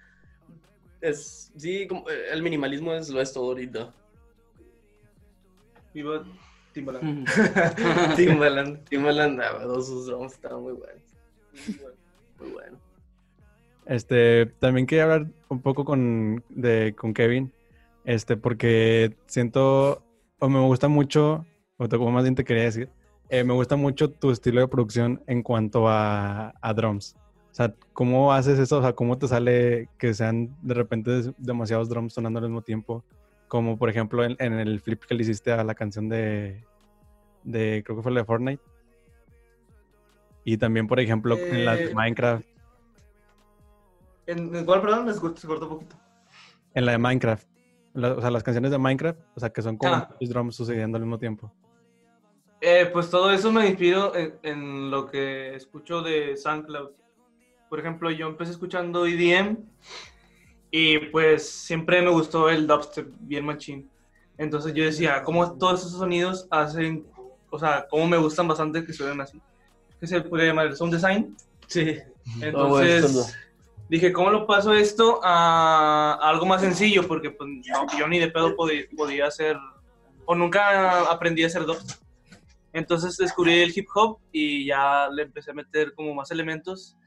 [1.01, 3.93] es, sí, como, eh, el minimalismo es lo es todo ahorita.
[5.93, 6.25] Iba-
[6.73, 7.25] Timbaland.
[8.17, 11.03] Timbaland, Timbaland, todos sus drums estaban muy buenos.
[11.53, 11.97] Muy bueno.
[12.39, 12.77] Muy bueno.
[13.85, 17.51] Este, también quería hablar un poco con, de, con Kevin,
[18.03, 20.03] este, porque siento,
[20.39, 21.45] o me gusta mucho,
[21.77, 22.89] o como más bien te quería decir,
[23.29, 27.15] eh, me gusta mucho tu estilo de producción en cuanto a, a drums.
[27.51, 28.79] O sea, ¿cómo haces eso?
[28.79, 33.03] O sea, ¿cómo te sale que sean de repente demasiados drums sonando al mismo tiempo?
[33.47, 36.63] Como por ejemplo en, en el flip que le hiciste a la canción de,
[37.43, 38.61] de, creo que fue la de Fortnite.
[40.43, 42.45] Y también, por ejemplo, en la de Eh, Minecraft.
[44.27, 45.13] ¿En, cuál, perdón?
[45.13, 45.95] Se cortó, un poquito.
[46.73, 47.47] En la de Minecraft.
[47.93, 50.15] La- o sea, las canciones de Minecraft, o sea, que son como Ah.
[50.19, 51.53] drums sucediendo al mismo tiempo.
[52.61, 56.89] Eh, pues todo eso me inspiro en, en lo que escucho de SoundCloud.
[57.69, 59.57] Por ejemplo, yo empecé escuchando EDM
[60.71, 63.89] y pues siempre me gustó el dubstep bien machín.
[64.37, 67.05] Entonces yo decía, ¿cómo todos esos sonidos hacen,
[67.49, 69.39] o sea, cómo me gustan bastante que suenen así?
[69.99, 70.67] ¿Qué se puede llamar?
[70.67, 71.35] ¿El sound design?
[71.67, 71.97] Sí.
[72.41, 73.27] Entonces bueno,
[73.89, 77.07] dije, ¿cómo lo paso esto a, a algo más sencillo?
[77.07, 79.57] Porque pues, no, yo ni de pedo podía, podía hacer,
[80.25, 82.05] o nunca aprendí a hacer dubstep.
[82.73, 86.97] Entonces descubrí el hip hop y ya le empecé a meter como más elementos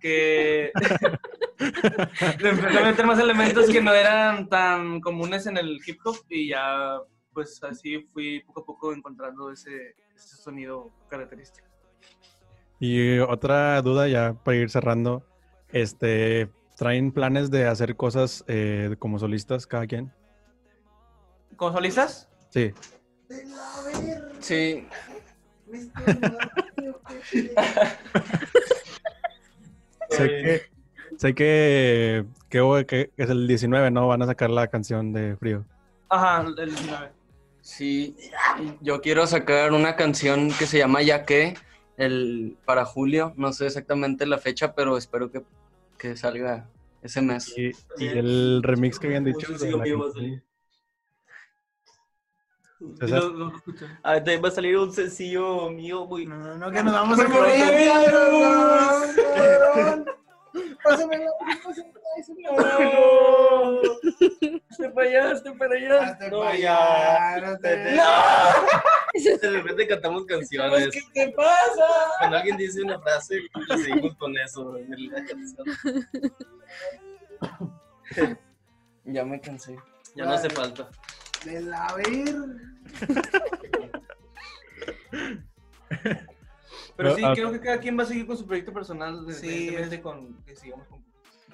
[0.00, 0.72] que...
[2.40, 6.16] le empecé a meter más elementos que no eran tan comunes en el hip hop
[6.30, 6.98] y ya
[7.34, 11.68] pues así fui poco a poco encontrando ese, ese sonido característico.
[12.80, 15.24] Y otra duda ya para ir cerrando,
[15.72, 20.12] este, ¿traen planes de hacer cosas eh, como solistas cada quien?
[21.56, 22.28] ¿Con solistas?
[22.50, 22.72] Sí.
[24.40, 24.86] Sí,
[30.10, 30.62] Sé que,
[31.18, 34.08] sé que, que, hoy- que es el 19, ¿no?
[34.08, 35.64] Van a sacar la canción de Frío.
[36.08, 37.10] Ajá, el 19.
[37.60, 38.16] sí.
[38.80, 41.54] Yo quiero sacar una canción que se llama Ya que,
[41.98, 43.34] el, para julio.
[43.36, 45.42] No sé exactamente la fecha, pero espero que,
[45.98, 46.70] que salga
[47.02, 47.52] ese mes.
[47.56, 49.52] Y, y el remix que habían dicho.
[49.52, 49.56] A.
[54.04, 56.26] Ah, también va a salir un sencillo mío muy...
[56.26, 58.44] No, no, no, que nos vamos a correr.
[60.84, 61.30] Pásame la
[61.64, 61.92] pásame
[62.42, 62.50] la-
[64.60, 65.30] Hazte para allá,
[65.70, 66.02] allá.
[66.08, 67.78] Hazte No, no te-
[69.38, 70.90] De repente cantamos canciones.
[70.92, 71.84] ¿Qué te pasa?
[72.18, 75.66] Cuando alguien dice una frase, le seguimos con eso en la canción.
[79.04, 79.76] Ya me cansé.
[80.14, 80.88] Ya no hace falta.
[81.44, 82.34] De la ver.
[86.98, 87.32] Pero No, sí, ah.
[87.32, 89.46] creo que cada quien va a seguir con su proyecto personal, Sí.
[89.46, 90.98] independientemente con que sigamos con...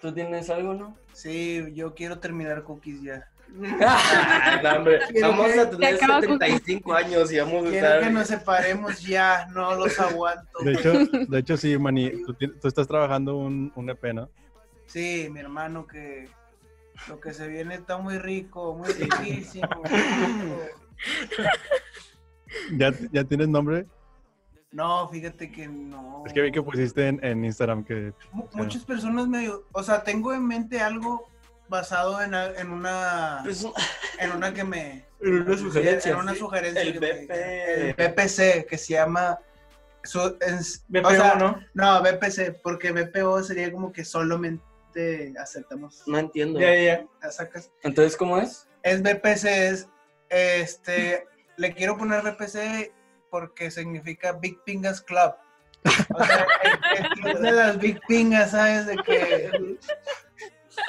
[0.01, 0.97] ¿Tú tienes algo, no?
[1.13, 3.29] Sí, yo quiero terminar cookies ya.
[3.83, 7.87] Ah, no, hombre, Vamos que- a tener acaba con- 75 años y vamos a Quiero
[7.87, 8.01] estar.
[8.03, 10.59] que nos separemos ya, no los aguanto.
[10.65, 10.93] De hecho,
[11.29, 12.35] de hecho sí, Mani, tú
[12.67, 14.31] estás trabajando un, un EP, ¿no?
[14.87, 16.27] Sí, mi hermano, que
[17.07, 19.69] lo que se viene está muy rico, muy riquísimo.
[22.77, 23.87] ¿Ya, ¿Ya tienes nombre?
[24.75, 26.25] No, fíjate que no.
[26.27, 28.13] Es que vi que pusiste en, en Instagram que...
[28.33, 29.49] Mu- Muchas personas me...
[29.73, 31.29] O sea, tengo en mente algo
[31.69, 33.41] basado en, en una...
[33.45, 33.65] Pues,
[34.19, 35.07] En una que me...
[35.21, 36.39] En una sugerencia, En una sí.
[36.41, 36.83] sugerencia.
[36.83, 39.39] El que me- el BPC, que se llama...
[40.03, 41.61] su- es- BPO, o sea, ¿no?
[41.75, 46.03] No, BPC, porque BPO sería como que solamente aceptamos.
[46.09, 46.59] no entiendo.
[46.59, 47.31] Ya, ya, ya.
[47.31, 47.71] sacas.
[47.85, 48.67] Entonces, ¿cómo es?
[48.83, 49.89] Es BPC, es...
[50.29, 51.29] Este...
[51.57, 52.93] Le quiero poner BPC
[53.35, 55.35] porque significa Big Pingas Club.
[56.15, 56.47] O sea,
[56.93, 58.87] el, el club de las Big Pingas, ¿sabes?
[58.87, 59.77] De que...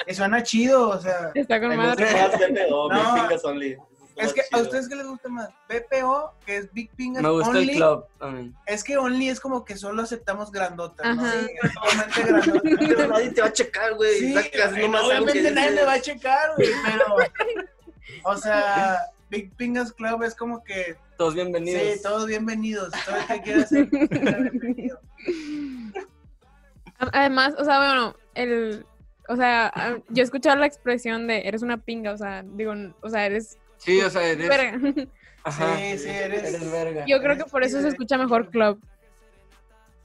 [0.06, 1.32] que suena chido, o sea...
[1.34, 2.94] Está con más BPO, No.
[2.94, 3.76] Big Fingers Only.
[4.14, 7.48] Es que a ustedes qué les gusta más, BPO, que es Big Pingas Me gusta
[7.48, 7.70] Only.
[7.70, 8.54] el club también.
[8.64, 11.28] Es que Only es como que solo aceptamos grandotas, ¿no?
[11.28, 12.62] Sí, grandotas.
[12.78, 14.20] Pero nadie te va a checar, güey.
[14.20, 17.16] Sí, más que obviamente nadie me va a checar, güey, pero...
[18.22, 20.96] O sea, Big Pingas Club es como que...
[21.16, 21.82] Todos bienvenidos.
[21.82, 22.92] Sí, todos bienvenidos.
[23.06, 25.00] Todo el que quiera
[27.12, 28.86] Además, o sea, bueno, el,
[29.28, 33.08] o sea, yo he escuchado la expresión de eres una pinga, o sea, digo, o
[33.08, 34.48] sea, eres Sí, o sea, eres.
[34.48, 34.80] verga.
[35.44, 35.76] Ajá.
[35.76, 37.04] Sí, sí, eres- Eres verga.
[37.06, 38.80] Yo creo que por eso se escucha mejor club.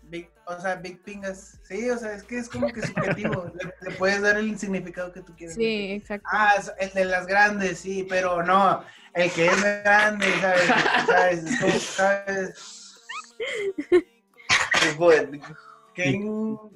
[0.04, 1.60] Big- o sea, Big Pingas.
[1.64, 3.50] Sí, o sea, es que es como que subjetivo.
[3.82, 5.56] le, le puedes dar el significado que tú quieras.
[5.56, 6.28] Sí, exacto.
[6.32, 8.84] Ah, el de las grandes, sí, pero no,
[9.14, 10.68] el que es grande, ¿sabes?
[11.06, 11.60] ¿Sabes?
[11.60, 13.02] Como, ¿sabes?
[13.90, 15.56] Es poético.
[15.94, 16.26] Qué,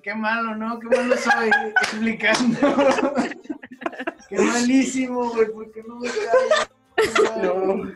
[0.04, 0.80] qué malo, ¿no?
[0.80, 1.50] Qué malo soy
[1.82, 2.60] explicando.
[4.30, 6.72] qué malísimo, güey, ¿por qué no me callas?
[7.42, 7.92] No.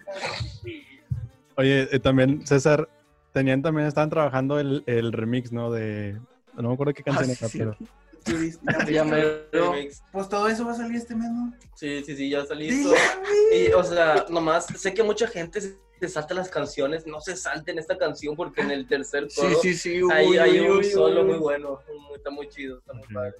[1.57, 2.87] Oye, eh, también, César,
[3.33, 5.71] tenían también, estaban trabajando el, el remix, ¿no?
[5.71, 6.17] De,
[6.55, 7.77] no me acuerdo qué canción Ah, era, sí, pero...
[8.91, 9.89] Ya me-.
[10.11, 11.53] Pues todo eso va a salir este mes, ¿no?
[11.75, 12.43] Sí, sí, sí, ya.
[12.45, 13.67] Dile, güey.
[13.67, 17.05] Y, o sea, nomás sé que mucha gente se, salta las canciones.
[17.07, 20.01] No se salten esta canción porque en el tercer Sí, coro sí, sí.
[20.11, 21.27] hay, uy, hay uy, un solo uy.
[21.29, 21.79] muy bueno.
[21.87, 23.33] muy- está muy chido, está muy padre.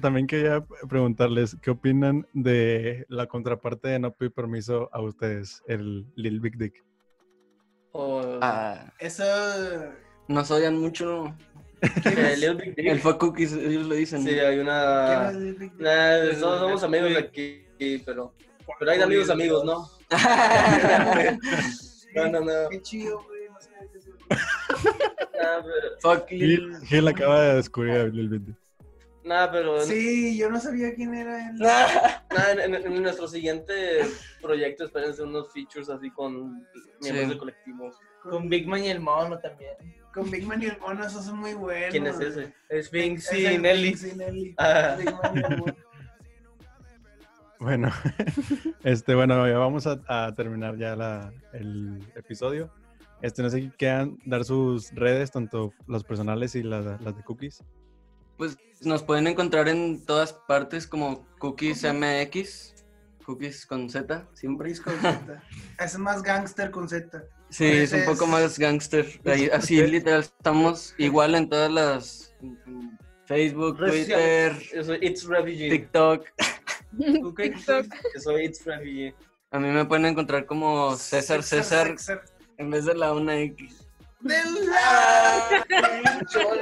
[0.00, 6.06] También quería preguntarles, ¿qué opinan de la contraparte de No Pedí Permiso a ustedes, el
[6.16, 6.84] Lil Big Dick?
[7.92, 9.22] O, Ah, Eso.
[10.26, 11.34] nos odian mucho.
[11.82, 12.74] Eh.
[12.76, 14.22] El fuck cookies, ellos lo dicen.
[14.22, 15.32] Sí, hay ¿Quién una.
[15.78, 17.64] Nah, El- somos, amigos aquí,
[18.04, 18.34] pero.
[18.78, 19.88] Pero hay de amigos, amigos, ¿no?
[22.14, 22.68] No, no, no.
[22.70, 23.48] Qué chido, güey.
[23.48, 24.06] No sé qué es
[25.38, 26.76] Nah, pero, fuck Gil.
[26.84, 28.56] Gil acaba de descubrir a Lil Big Dick.
[29.24, 31.56] nah, pero Sí, yo no sabía quién era él.
[31.58, 34.00] nah, en, en- en nuestro siguiente
[34.42, 36.50] proyecto espérense unos features así con
[37.00, 37.28] miembros Sí.
[37.28, 37.90] del colectivo.
[38.22, 39.74] Con Big Man y el mono también.
[40.18, 41.90] Con Big Man y el mono, esos son muy buenos.
[41.90, 42.52] ¿Quién es ese?
[42.68, 43.96] Es y el Nelly.
[44.16, 44.54] Nelly.
[44.58, 44.96] Ah.
[44.98, 45.76] Big Man y el mono.
[47.60, 47.90] Bueno,
[48.82, 52.68] este, bueno, ya vamos a, a terminar ya la, el episodio.
[53.22, 57.22] Este, no sé si quieran dar sus redes, tanto las personales y las, las de
[57.22, 57.62] Cookies.
[58.36, 62.74] Pues nos pueden encontrar en todas partes como Cookies MX.
[63.24, 64.74] Cookies con Z, siempre.
[64.74, 65.42] Cookies con Z.
[65.78, 67.22] Es más gangster con Z.
[67.50, 69.06] Sí, es un poco más gangster.
[69.24, 72.34] Ahí- así literal, estamos igual en todas las
[73.26, 74.56] Facebook, Twitter,
[75.00, 75.70] It's Refugee.
[75.70, 76.26] TikTok.
[77.36, 77.86] TikTok.
[78.14, 79.14] Yo soy It's Refugee.
[79.50, 81.94] A mí me pueden encontrar como César César
[82.58, 83.87] en vez de la una X.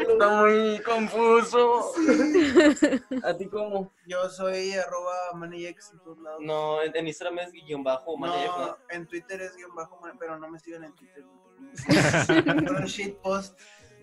[0.09, 1.93] Está muy confuso.
[3.25, 3.93] ¿A ti cómo?
[4.07, 6.41] Yo soy arroba maniax en todos lados.
[6.43, 8.77] No, en, Instagram es guion bajo, No, Maniac, ¿no?
[8.91, 11.25] en Twitter es guion bajo, pero no me sigan en Twitter.
[12.67, 13.59] Puro shit post.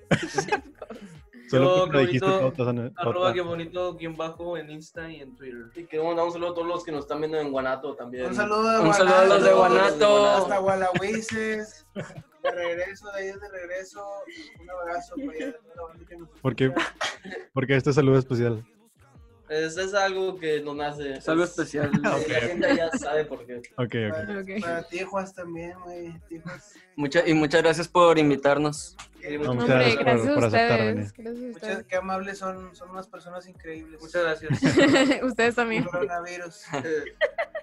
[1.49, 5.35] Solo qué dijiste bonito, todas en- Arroba que bonito, guion bajo en Insta y en
[5.35, 5.69] Twitter.
[5.75, 8.25] Y queremos mandar un saludo a todos los que nos están viendo en Guanato también.
[8.27, 10.25] Un saludo a Un saludo a los de Guanato.
[10.31, 11.85] Hasta Gualahuises.
[12.43, 14.05] De regreso, de ahí es de regreso.
[14.59, 16.65] Un abrazo para allá, toda la banda que nos ¿Por qué?
[16.65, 16.95] escucha.
[17.53, 18.65] Porque este saludo especial.
[19.49, 21.13] Es, es algo que nos nace.
[21.13, 21.91] Es algo Es- especial.
[22.01, 23.57] La gente ya sabe por qué.
[23.57, 24.11] Ok, ok.
[24.11, 26.13] Para, para Tijuas también, güey.
[26.27, 26.73] Tijuas.
[26.95, 28.95] Mucha, y muchas gracias por invitarnos.
[29.21, 30.95] Sí, No, muchas Hombre, gracias por- gracias por aceptar.
[30.95, 31.17] Gracias
[31.53, 34.01] Muchas, qué amables son, son unas personas increíbles.
[34.01, 34.59] Muchas gracias.
[35.23, 35.83] Ustedes también.
[35.85, 36.63] Coronavirus.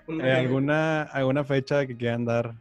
[0.09, 2.55] Eh, ¿alguna, ¿Alguna fecha que quieran dar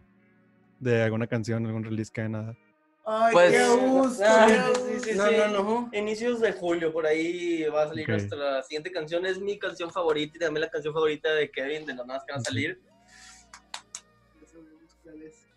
[0.80, 2.58] de alguna canción, algún release que vayan a dar?
[3.06, 4.24] Ay, Pues- qué gusto.
[4.26, 5.36] Ah, sí, sí, No, sí.
[5.38, 5.90] no, no.
[5.94, 9.26] Inicios de julio, por ahí va a salir nuestra siguiente canción.
[9.26, 12.32] Es mi canción favorita y también la canción favorita de Kevin, de las nuevas que
[12.34, 12.80] van a salir.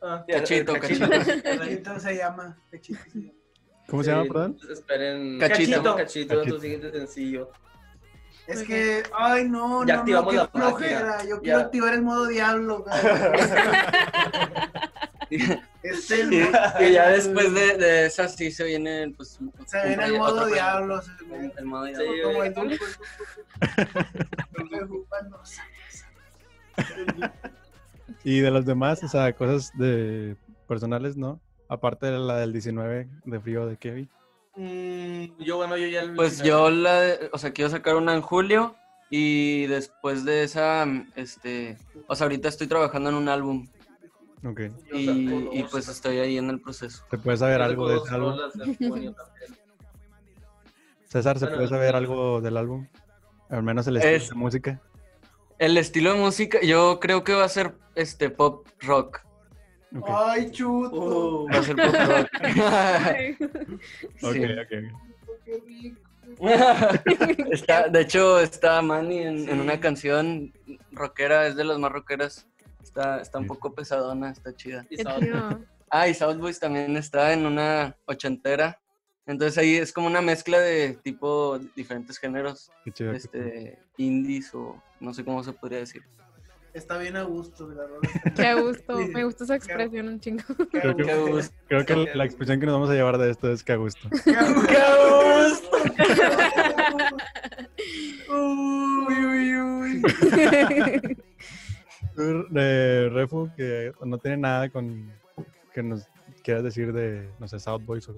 [0.04, 1.08] Ah, Cachito, cachito.
[1.44, 2.58] Cachito se llama.
[2.70, 3.32] Cachito se llama.
[3.88, 4.50] ¿Cómo se llama, perdón?
[4.52, 5.38] entonces Esperen.
[5.38, 5.96] Cachito.
[5.96, 6.60] Cachito, Cachito.
[6.60, 7.50] siguiente sencillo.
[8.48, 11.22] Es que, ay, no, Ya no, activamos no, la flojera.
[11.24, 11.40] Yo Ya.
[11.40, 12.84] quiero activar el modo diablo.
[15.38, 15.62] cabrón.
[15.82, 20.46] este Y, ya después de, de esa sí se viene pues se viene el modo
[20.46, 21.02] diablo.
[21.02, 22.22] se viene- El modo Sí, diablo.
[22.24, 22.84] Como el dulce.
[24.72, 25.70] El Jupa no sabe.
[28.24, 30.36] Y de los demás, o sea, cosas de
[30.68, 31.40] personales, ¿no?
[31.68, 34.08] Aparte de la del 19 de frío de Kevin.
[34.56, 36.02] Mm, yo, bueno, yo ya.
[36.14, 38.76] Pues yo la, o sea, quiero sacar una en julio
[39.10, 41.76] y después de esa, este,
[42.06, 43.66] o sea, ahorita estoy trabajando en un álbum
[44.92, 45.70] Y, y dos.
[45.70, 47.04] pues estoy ahí en el proceso.
[47.10, 48.36] ¿Se puede saber algo de ese álbum?
[51.06, 52.86] César, ¿se Bueno, puede saber algo del álbum?
[53.50, 54.80] Al menos el estilo Es- de música.
[55.58, 59.20] El estilo de música, yo creo que va a ser este pop rock.
[59.96, 60.96] Ok, Ay, chuto.
[61.44, 62.28] Uh, Va a ser pop rock.
[64.22, 64.44] ok, Sí.
[64.44, 64.68] ok.
[65.44, 66.00] Qué rico.
[67.52, 70.52] Está, de hecho, está Manny en, en una canción
[70.90, 72.48] rockera, es de las más rockeras.
[72.82, 74.84] Está, está un poco pesadona, está chida.
[74.90, 75.04] y Qué.
[75.90, 78.78] Ah, y South Boys también está en una ochentera.
[79.26, 83.12] Entonces ahí es como una mezcla de tipo diferentes géneros, Qué chido.
[83.12, 83.34] qué chido.
[83.44, 86.02] este, indies o no sé cómo se podría decir.
[86.74, 88.00] Está bien a gusto la rola.
[88.34, 88.96] Qué gusto.
[88.98, 89.08] Sí.
[89.08, 90.42] Me gusta esa expresión un chingo.
[90.70, 91.36] Qué a Creo que- Qué gusto.
[91.36, 91.54] gusto.
[91.68, 94.08] Creo que la expresión que nos vamos a llevar de esto es que a gusto.
[94.24, 94.44] Qué a
[95.50, 95.76] gusto.
[98.32, 100.02] Uy, uy, uy.
[102.18, 105.10] Eh, Refu, que no tiene nada con
[105.72, 106.06] que nos
[106.44, 108.14] quieras decir de, no sé, South Boys o...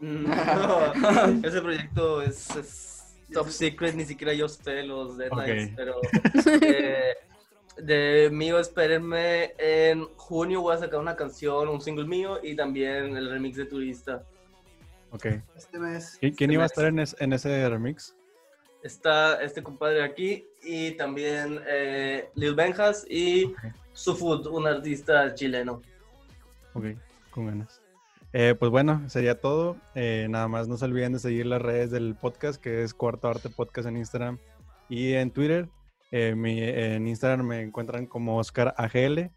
[0.00, 0.92] Mm, no,
[1.46, 5.72] ese proyecto es, es top secret, ni siquiera yo sé los detalles, Ok.
[5.76, 5.94] pero
[6.62, 7.14] eh,
[7.76, 13.16] De mío, espérenme, en junio voy a sacar una canción, un single mío y también
[13.16, 14.24] el remix de Turista.
[15.12, 15.26] Ok.
[15.56, 16.18] Este mes.
[16.20, 16.70] ¿Qui- ¿Quién Este iba a mes.
[16.72, 18.16] estar en, es- en ese remix?
[18.82, 23.56] Está este compadre aquí y también eh, Lil Benjas y Ok.
[23.92, 25.82] Sufut, un artista chileno.
[26.72, 26.84] Ok,
[27.30, 27.82] con ganas.
[28.32, 29.76] Eh, pues bueno, sería todo.
[29.94, 33.28] Eh, nada más no se olviden de seguir las redes del podcast, que es Cuarto
[33.28, 34.38] Arte Podcast en Instagram
[34.88, 35.68] y en Twitter.
[36.12, 39.30] Eh, mi- en Instagram me encuentran como Oscar AGL.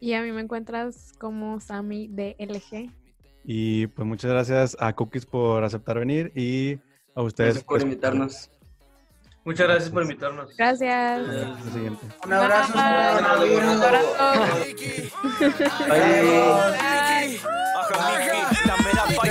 [0.00, 2.92] Y a mí me encuentras como Sammy DLG.
[3.44, 6.78] Y pues muchas gracias a Cookies por aceptar venir y
[7.14, 8.50] a ustedes Gracias por pues, invitarnos.
[9.48, 10.54] Muchas gracias por invitarnos.
[10.58, 11.22] Gracias.
[12.26, 12.72] Un abrazo.
[12.74, 14.14] Un abrazo.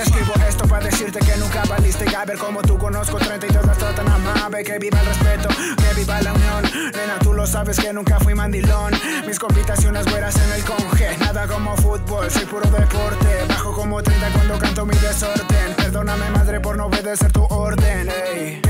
[0.02, 3.94] escribo esto para decirte que nunca valiste y a ver como tú conozco 32 hasta
[3.94, 6.62] tan amable Que viva el respeto, que viva la unión
[6.94, 8.94] Nena, tú lo sabes que nunca fui mandilón
[9.24, 14.30] Mis compitaciones güeras en el conge Nada como fútbol, soy puro deporte Bajo como 30
[14.32, 18.60] cuando canto mi desorden Perdóname madre por no obedecer tu orden ey.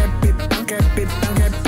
[0.95, 1.68] Que pipan, que pipan, que